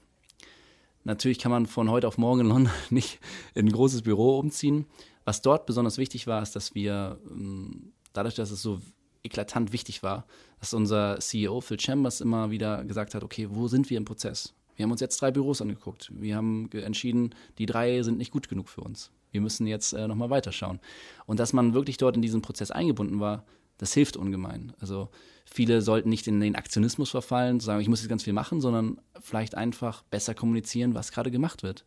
Natürlich 1.03 1.39
kann 1.39 1.51
man 1.51 1.65
von 1.65 1.89
heute 1.89 2.07
auf 2.07 2.17
morgen 2.17 2.41
in 2.41 2.47
London 2.47 2.73
nicht 2.89 3.19
in 3.55 3.67
ein 3.67 3.71
großes 3.71 4.03
Büro 4.03 4.39
umziehen. 4.39 4.85
Was 5.25 5.41
dort 5.41 5.65
besonders 5.65 5.97
wichtig 5.97 6.25
war, 6.25 6.41
ist, 6.41 6.55
dass 6.55 6.73
wir, 6.73 7.19
ähm, 7.29 7.91
dadurch, 8.13 8.35
dass 8.35 8.51
es 8.51 8.61
so 8.61 8.81
eklatant 9.23 9.73
wichtig 9.73 10.03
war, 10.03 10.25
dass 10.59 10.73
unser 10.73 11.19
CEO 11.19 11.59
Phil 11.59 11.79
Chambers 11.79 12.21
immer 12.21 12.51
wieder 12.51 12.85
gesagt 12.85 13.13
hat, 13.13 13.23
okay, 13.23 13.47
wo 13.49 13.67
sind 13.67 13.89
wir 13.89 13.97
im 13.97 14.05
Prozess? 14.05 14.53
Wir 14.77 14.83
haben 14.83 14.91
uns 14.91 15.01
jetzt 15.01 15.21
drei 15.21 15.31
Büros 15.31 15.61
angeguckt. 15.61 16.09
Wir 16.15 16.37
haben 16.37 16.69
entschieden, 16.71 17.35
die 17.57 17.65
drei 17.65 18.01
sind 18.03 18.17
nicht 18.17 18.31
gut 18.31 18.47
genug 18.47 18.69
für 18.69 18.81
uns 18.81 19.11
wir 19.31 19.41
müssen 19.41 19.67
jetzt 19.67 19.93
äh, 19.93 20.07
nochmal 20.07 20.29
weiterschauen. 20.29 20.79
Und 21.25 21.39
dass 21.39 21.53
man 21.53 21.73
wirklich 21.73 21.97
dort 21.97 22.15
in 22.15 22.21
diesen 22.21 22.41
Prozess 22.41 22.71
eingebunden 22.71 23.19
war, 23.19 23.45
das 23.77 23.93
hilft 23.93 24.17
ungemein. 24.17 24.73
Also 24.79 25.09
viele 25.45 25.81
sollten 25.81 26.09
nicht 26.09 26.27
in 26.27 26.39
den 26.39 26.55
Aktionismus 26.55 27.09
verfallen, 27.09 27.59
sagen, 27.59 27.81
ich 27.81 27.87
muss 27.87 28.01
jetzt 28.01 28.09
ganz 28.09 28.23
viel 28.23 28.33
machen, 28.33 28.61
sondern 28.61 28.99
vielleicht 29.19 29.55
einfach 29.55 30.03
besser 30.03 30.33
kommunizieren, 30.33 30.93
was 30.93 31.11
gerade 31.11 31.31
gemacht 31.31 31.63
wird. 31.63 31.85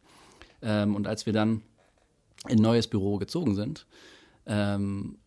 Ähm, 0.63 0.95
und 0.95 1.07
als 1.07 1.27
wir 1.27 1.33
dann 1.33 1.63
in 2.49 2.59
ein 2.59 2.63
neues 2.63 2.89
Büro 2.89 3.19
gezogen 3.19 3.55
sind, 3.55 3.87
ähm, 4.47 5.19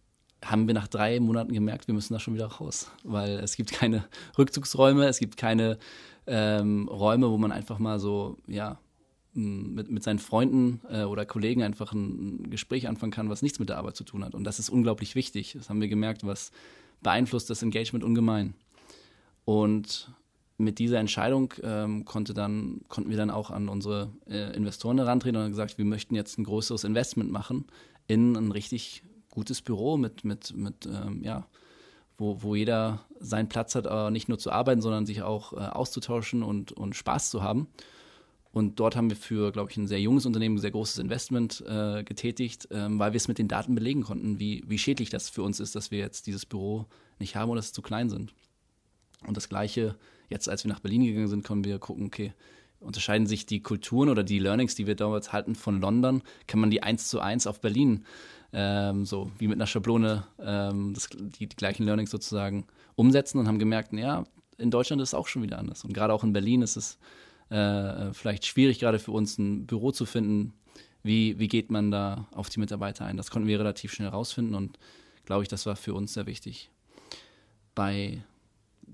haben 0.43 0.67
wir 0.67 0.73
nach 0.73 0.88
drei 0.88 1.19
Monaten 1.19 1.54
gemerkt, 1.54 1.88
wir 1.88 1.95
müssen 1.95 2.13
da 2.13 2.19
schon 2.19 2.34
wieder 2.36 2.47
raus, 2.47 2.91
weil 3.04 3.39
es 3.39 3.56
gibt 3.56 3.71
keine 3.71 4.06
Rückzugsräume, 4.38 5.08
es 5.08 5.19
gibt 5.19 5.38
keine 5.38 5.78
ähm, 6.28 6.88
Räume, 6.88 7.30
wo 7.30 7.38
man 7.38 7.51
einfach 7.51 7.80
mal 7.80 7.99
so, 7.99 8.38
ja, 8.47 8.80
mit, 9.35 9.91
mit 9.91 10.03
seinen 10.03 10.19
Freunden 10.19 10.81
äh, 10.89 11.03
oder 11.03 11.25
Kollegen 11.25 11.61
einfach 11.63 11.93
ein, 11.93 12.49
Gespräch 12.49 12.87
anfangen 12.87 13.11
kann, 13.11 13.29
was 13.29 13.41
nichts 13.41 13.59
mit 13.59 13.69
der 13.69 13.77
Arbeit 13.77 13.95
zu 13.95 14.03
tun 14.03 14.23
hat. 14.23 14.33
Und 14.33 14.43
das 14.43 14.59
ist 14.59 14.69
unglaublich 14.69 15.15
wichtig. 15.15 15.53
Das 15.57 15.69
haben 15.69 15.81
wir 15.81 15.87
gemerkt, 15.87 16.25
was 16.25 16.51
beeinflusst 17.01 17.49
das 17.49 17.61
Engagement 17.61 18.03
ungemein. 18.03 18.53
Und 19.43 20.11
mit 20.57 20.79
dieser 20.79 20.99
Entscheidung 20.99 21.53
ähm, 21.63 22.05
konnte 22.05 22.33
dann, 22.33 22.81
konnten 22.87 23.09
wir 23.09 23.17
dann 23.17 23.29
auch 23.29 23.51
an 23.51 23.67
unsere 23.67 24.09
äh, 24.27 24.55
Investoren 24.55 24.97
herantreten 24.97 25.35
und 25.35 25.43
haben 25.43 25.51
gesagt, 25.51 25.77
wir 25.77 25.85
möchten 25.85 26.15
jetzt 26.15 26.37
ein 26.37 26.45
größeres 26.45 26.85
Investment 26.85 27.31
machen 27.31 27.65
in 28.07 28.35
ein 28.35 28.51
richtig 28.51 29.03
gutes 29.29 29.61
Büro 29.61 29.97
mit, 29.97 30.23
mit, 30.23 30.55
mit 30.55 30.85
ähm, 30.85 31.21
ja, 31.23 31.45
wo, 32.17 32.41
wo 32.41 32.55
jeder 32.55 33.01
seinen 33.19 33.49
Platz 33.49 33.75
hat, 33.75 33.85
aber 33.87 34.11
nicht 34.11 34.29
nur 34.29 34.39
zu 34.39 34.51
arbeiten, 34.51 34.81
sondern 34.81 35.05
sich 35.05 35.21
auch 35.21 35.53
äh, 35.53 35.57
auszutauschen 35.57 36.41
und, 36.41 36.71
und 36.71 36.95
Spaß 36.95 37.29
zu 37.29 37.43
haben. 37.43 37.67
Und 38.55 38.79
dort 38.79 38.95
haben 38.95 39.09
wir 39.09 39.17
für, 39.17 39.51
glaube 39.51 39.69
ich, 39.69 39.75
ein 39.75 39.85
sehr 39.85 39.99
junges 39.99 40.25
Unternehmen 40.25 40.55
ein 40.55 40.61
sehr 40.61 40.71
großes 40.71 40.99
Investment 40.99 41.61
äh, 41.67 42.05
getätigt, 42.05 42.69
ähm, 42.71 42.97
weil 42.99 43.11
wir 43.11 43.17
es 43.17 43.27
mit 43.27 43.37
den 43.37 43.49
Daten 43.49 43.75
belegen 43.75 44.03
konnten, 44.03 44.39
wie, 44.39 44.63
wie 44.65 44.77
schädlich 44.77 45.09
das 45.09 45.27
für 45.27 45.43
uns 45.43 45.59
ist, 45.59 45.75
dass 45.75 45.91
wir 45.91 45.99
jetzt 45.99 46.25
dieses 46.25 46.45
Büro 46.45 46.85
nicht 47.19 47.35
haben 47.35 47.49
oder 47.49 47.57
dass 47.57 47.65
es 47.65 47.73
zu 47.73 47.81
klein 47.81 48.09
sind. 48.09 48.33
Und 49.27 49.35
das 49.35 49.49
Gleiche, 49.49 49.97
jetzt 50.29 50.47
als 50.47 50.63
wir 50.63 50.71
nach 50.71 50.79
Berlin 50.79 51.03
gegangen 51.03 51.27
sind, 51.27 51.43
können 51.43 51.65
wir 51.65 51.79
gucken, 51.79 52.05
okay, 52.05 52.31
unterscheiden 52.79 53.27
sich 53.27 53.45
die 53.45 53.59
Kulturen 53.59 54.07
oder 54.07 54.23
die 54.23 54.39
Learnings, 54.39 54.73
die 54.73 54.87
wir 54.87 54.95
damals 54.95 55.33
halten 55.33 55.55
von 55.55 55.81
London, 55.81 56.21
kann 56.47 56.61
man 56.61 56.71
die 56.71 56.81
eins 56.81 57.09
zu 57.09 57.19
eins 57.19 57.47
auf 57.47 57.59
Berlin, 57.59 58.05
ähm, 58.53 59.05
so 59.05 59.29
wie 59.37 59.49
mit 59.49 59.57
einer 59.57 59.67
Schablone, 59.67 60.27
ähm, 60.39 60.93
das, 60.93 61.09
die, 61.09 61.47
die 61.47 61.55
gleichen 61.57 61.83
Learnings 61.83 62.09
sozusagen 62.09 62.67
umsetzen 62.95 63.37
und 63.37 63.49
haben 63.49 63.59
gemerkt, 63.59 63.91
ja, 63.91 64.23
in 64.57 64.71
Deutschland 64.71 65.01
ist 65.01 65.09
es 65.09 65.13
auch 65.13 65.27
schon 65.27 65.43
wieder 65.43 65.59
anders. 65.59 65.83
Und 65.83 65.91
gerade 65.91 66.13
auch 66.13 66.23
in 66.23 66.31
Berlin 66.31 66.61
ist 66.61 66.77
es 66.77 66.97
äh, 67.49 68.13
vielleicht 68.13 68.45
schwierig, 68.45 68.79
gerade 68.79 68.99
für 68.99 69.12
uns 69.12 69.38
ein 69.38 69.65
Büro 69.65 69.91
zu 69.91 70.05
finden. 70.05 70.53
Wie, 71.03 71.38
wie 71.38 71.47
geht 71.47 71.69
man 71.69 71.91
da 71.91 72.27
auf 72.31 72.49
die 72.49 72.60
Mitarbeiter 72.60 73.05
ein? 73.05 73.17
Das 73.17 73.29
konnten 73.29 73.47
wir 73.47 73.60
relativ 73.60 73.93
schnell 73.93 74.10
rausfinden 74.10 74.55
und 74.55 74.79
glaube 75.25 75.43
ich, 75.43 75.49
das 75.49 75.65
war 75.65 75.75
für 75.75 75.93
uns 75.93 76.13
sehr 76.13 76.25
wichtig. 76.25 76.71
Bei 77.75 78.23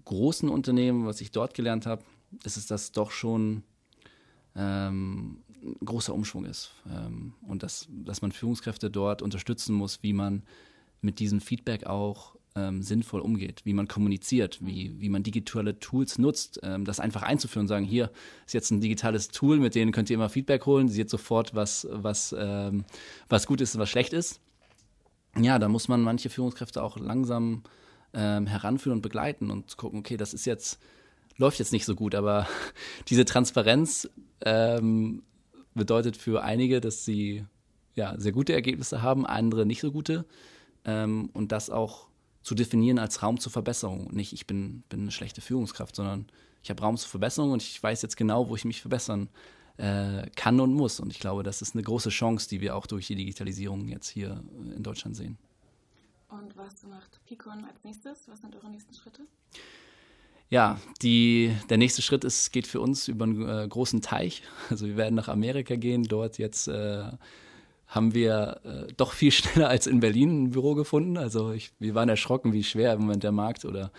großen 0.05 0.49
Unternehmen, 0.49 1.05
was 1.05 1.21
ich 1.21 1.31
dort 1.31 1.53
gelernt 1.53 1.85
habe, 1.85 2.03
ist 2.43 2.57
es, 2.57 2.65
dass 2.65 2.91
doch 2.91 3.11
schon 3.11 3.63
ähm, 4.55 5.41
ein 5.63 5.85
großer 5.85 6.13
Umschwung 6.13 6.45
ist 6.45 6.71
ähm, 6.89 7.33
und 7.47 7.63
dass, 7.63 7.87
dass 7.89 8.21
man 8.21 8.31
Führungskräfte 8.31 8.89
dort 8.89 9.21
unterstützen 9.21 9.73
muss, 9.75 10.01
wie 10.01 10.13
man 10.13 10.43
mit 11.01 11.19
diesem 11.19 11.41
Feedback 11.41 11.85
auch 11.85 12.35
ähm, 12.55 12.81
sinnvoll 12.81 13.21
umgeht, 13.21 13.61
wie 13.63 13.73
man 13.73 13.87
kommuniziert, 13.87 14.59
wie, 14.61 14.99
wie 14.99 15.09
man 15.09 15.23
digitale 15.23 15.79
Tools 15.79 16.17
nutzt, 16.17 16.59
ähm, 16.63 16.85
das 16.85 16.99
einfach 16.99 17.23
einzuführen 17.23 17.63
und 17.63 17.67
sagen, 17.69 17.85
hier 17.85 18.11
ist 18.45 18.53
jetzt 18.53 18.71
ein 18.71 18.81
digitales 18.81 19.29
Tool, 19.29 19.59
mit 19.59 19.75
dem 19.75 19.91
könnt 19.91 20.09
ihr 20.09 20.15
immer 20.15 20.29
Feedback 20.29 20.65
holen, 20.65 20.89
seht 20.89 21.09
sofort, 21.09 21.55
was, 21.55 21.87
was, 21.89 22.35
ähm, 22.37 22.83
was 23.29 23.47
gut 23.47 23.61
ist 23.61 23.75
und 23.75 23.81
was 23.81 23.89
schlecht 23.89 24.13
ist. 24.13 24.41
Ja, 25.39 25.59
da 25.59 25.69
muss 25.69 25.87
man 25.87 26.01
manche 26.01 26.29
Führungskräfte 26.29 26.83
auch 26.83 26.97
langsam 26.97 27.63
ähm, 28.13 28.47
heranführen 28.47 28.97
und 28.97 29.01
begleiten 29.01 29.49
und 29.49 29.77
gucken, 29.77 29.99
okay, 29.99 30.17
das 30.17 30.33
ist 30.33 30.45
jetzt, 30.45 30.79
läuft 31.37 31.59
jetzt 31.59 31.71
nicht 31.71 31.85
so 31.85 31.95
gut, 31.95 32.15
aber 32.15 32.47
diese 33.07 33.23
Transparenz 33.23 34.09
ähm, 34.41 35.23
bedeutet 35.73 36.17
für 36.17 36.43
einige, 36.43 36.81
dass 36.81 37.05
sie 37.05 37.45
ja, 37.95 38.15
sehr 38.17 38.33
gute 38.33 38.53
Ergebnisse 38.53 39.01
haben, 39.01 39.25
andere 39.25 39.65
nicht 39.65 39.81
so 39.81 39.91
gute. 39.91 40.25
Ähm, 40.83 41.29
und 41.33 41.51
das 41.51 41.69
auch 41.69 42.10
zu 42.43 42.55
definieren 42.55 42.99
als 42.99 43.21
Raum 43.21 43.39
zur 43.39 43.51
Verbesserung. 43.51 44.09
Nicht, 44.11 44.33
ich 44.33 44.47
bin, 44.47 44.83
bin 44.89 45.01
eine 45.01 45.11
schlechte 45.11 45.41
Führungskraft, 45.41 45.95
sondern 45.95 46.27
ich 46.63 46.69
habe 46.69 46.81
Raum 46.81 46.97
zur 46.97 47.09
Verbesserung 47.09 47.51
und 47.51 47.61
ich 47.61 47.81
weiß 47.81 48.01
jetzt 48.01 48.17
genau, 48.17 48.49
wo 48.49 48.55
ich 48.55 48.65
mich 48.65 48.81
verbessern 48.81 49.29
äh, 49.77 50.29
kann 50.35 50.59
und 50.59 50.73
muss. 50.73 50.99
Und 50.99 51.11
ich 51.11 51.19
glaube, 51.19 51.43
das 51.43 51.61
ist 51.61 51.75
eine 51.75 51.83
große 51.83 52.09
Chance, 52.09 52.49
die 52.49 52.61
wir 52.61 52.75
auch 52.75 52.85
durch 52.85 53.07
die 53.07 53.15
Digitalisierung 53.15 53.87
jetzt 53.87 54.09
hier 54.09 54.43
in 54.75 54.83
Deutschland 54.83 55.15
sehen. 55.15 55.37
Und 56.29 56.55
was 56.55 56.83
macht 56.83 57.19
Picon 57.25 57.65
als 57.65 57.83
nächstes? 57.83 58.27
Was 58.27 58.41
sind 58.41 58.55
eure 58.55 58.69
nächsten 58.69 58.93
Schritte? 58.93 59.23
Ja, 60.49 60.79
die, 61.01 61.55
der 61.69 61.77
nächste 61.77 62.01
Schritt 62.01 62.23
ist, 62.23 62.51
geht 62.51 62.67
für 62.67 62.81
uns 62.81 63.07
über 63.07 63.23
einen 63.23 63.47
äh, 63.47 63.67
großen 63.67 64.01
Teich. 64.01 64.43
Also 64.69 64.85
wir 64.85 64.97
werden 64.97 65.15
nach 65.15 65.27
Amerika 65.27 65.75
gehen, 65.75 66.03
dort 66.03 66.37
jetzt 66.37 66.67
äh, 66.67 67.11
haben 67.91 68.15
wir 68.15 68.61
äh, 68.63 68.93
doch 68.97 69.13
viel 69.13 69.31
schneller 69.31 69.69
als 69.69 69.85
in 69.85 69.99
Berlin 69.99 70.45
ein 70.45 70.51
Büro 70.51 70.73
gefunden. 70.73 71.17
Also 71.17 71.51
ich, 71.51 71.71
wir 71.77 71.93
waren 71.93 72.09
erschrocken, 72.09 72.53
wie 72.53 72.63
schwer 72.63 72.93
im 72.93 73.01
Moment 73.01 73.23
der 73.23 73.31
Markt 73.31 73.65
oder 73.65 73.91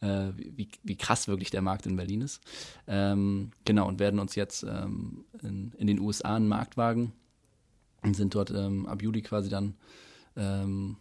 äh, 0.00 0.28
wie, 0.36 0.68
wie 0.84 0.96
krass 0.96 1.26
wirklich 1.26 1.50
der 1.50 1.62
Markt 1.62 1.86
in 1.86 1.96
Berlin 1.96 2.20
ist. 2.20 2.40
Ähm, 2.86 3.50
genau, 3.64 3.88
und 3.88 3.98
werden 3.98 4.20
uns 4.20 4.34
jetzt 4.36 4.62
ähm, 4.62 5.24
in, 5.42 5.72
in, 5.76 5.86
den 5.88 5.98
USA 5.98 6.36
einen 6.36 6.48
Markt 6.48 6.76
wagen 6.76 7.12
und 8.02 8.14
sind 8.14 8.34
dort 8.34 8.50
ähm, 8.50 8.86
ab 8.86 9.02
Juli 9.02 9.22
quasi 9.22 9.48
dann 9.48 9.74
ähm, 10.36 10.96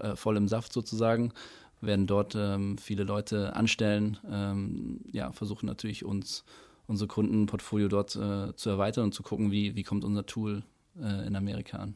äh, 0.00 0.14
voll 0.14 0.36
im 0.36 0.48
Saft 0.48 0.72
sozusagen 0.72 1.32
werden 1.80 2.06
dort 2.06 2.34
ähm, 2.36 2.76
viele 2.76 3.04
Leute 3.04 3.56
anstellen, 3.56 4.18
ähm, 4.30 5.00
ja, 5.12 5.32
versuchen 5.32 5.64
natürlich 5.64 6.04
uns, 6.04 6.44
unser 6.86 7.06
Kundenportfolio 7.06 7.88
dort 7.88 8.16
äh, 8.16 8.54
zu 8.54 8.68
erweitern 8.68 9.04
und 9.04 9.14
zu 9.14 9.22
gucken, 9.22 9.50
wie, 9.50 9.76
wie 9.76 9.82
kommt 9.82 10.04
unser 10.04 10.26
Tool 10.26 10.62
äh, 10.98 11.26
in 11.26 11.36
Amerika 11.36 11.78
an. 11.78 11.94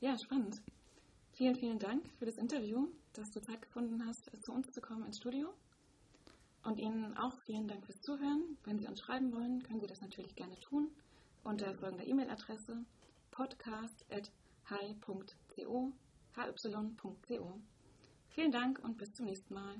Ja, 0.00 0.18
spannend. 0.18 0.60
Vielen, 1.32 1.54
vielen 1.56 1.78
Dank 1.78 2.08
für 2.18 2.26
das 2.26 2.36
Interview, 2.36 2.88
dass 3.12 3.30
du 3.30 3.40
Zeit 3.40 3.62
gefunden 3.62 4.04
hast, 4.06 4.30
zu 4.42 4.52
uns 4.52 4.72
zu 4.72 4.80
kommen 4.80 5.06
ins 5.06 5.18
Studio. 5.18 5.54
Und 6.64 6.78
Ihnen 6.78 7.16
auch 7.16 7.38
vielen 7.40 7.68
Dank 7.68 7.86
fürs 7.86 8.00
Zuhören. 8.00 8.56
Wenn 8.64 8.78
Sie 8.78 8.86
uns 8.86 9.00
schreiben 9.00 9.32
wollen, 9.32 9.62
können 9.62 9.80
Sie 9.80 9.86
das 9.86 10.00
natürlich 10.00 10.34
gerne 10.36 10.58
tun 10.60 10.88
unter 11.44 11.74
folgender 11.74 12.06
E-Mail-Adresse 12.06 12.84
podcast.hi.co 13.32 15.92
hy.co. 16.36 17.60
Vielen 18.28 18.52
Dank 18.52 18.78
und 18.82 18.96
bis 18.96 19.12
zum 19.12 19.26
nächsten 19.26 19.54
Mal. 19.54 19.74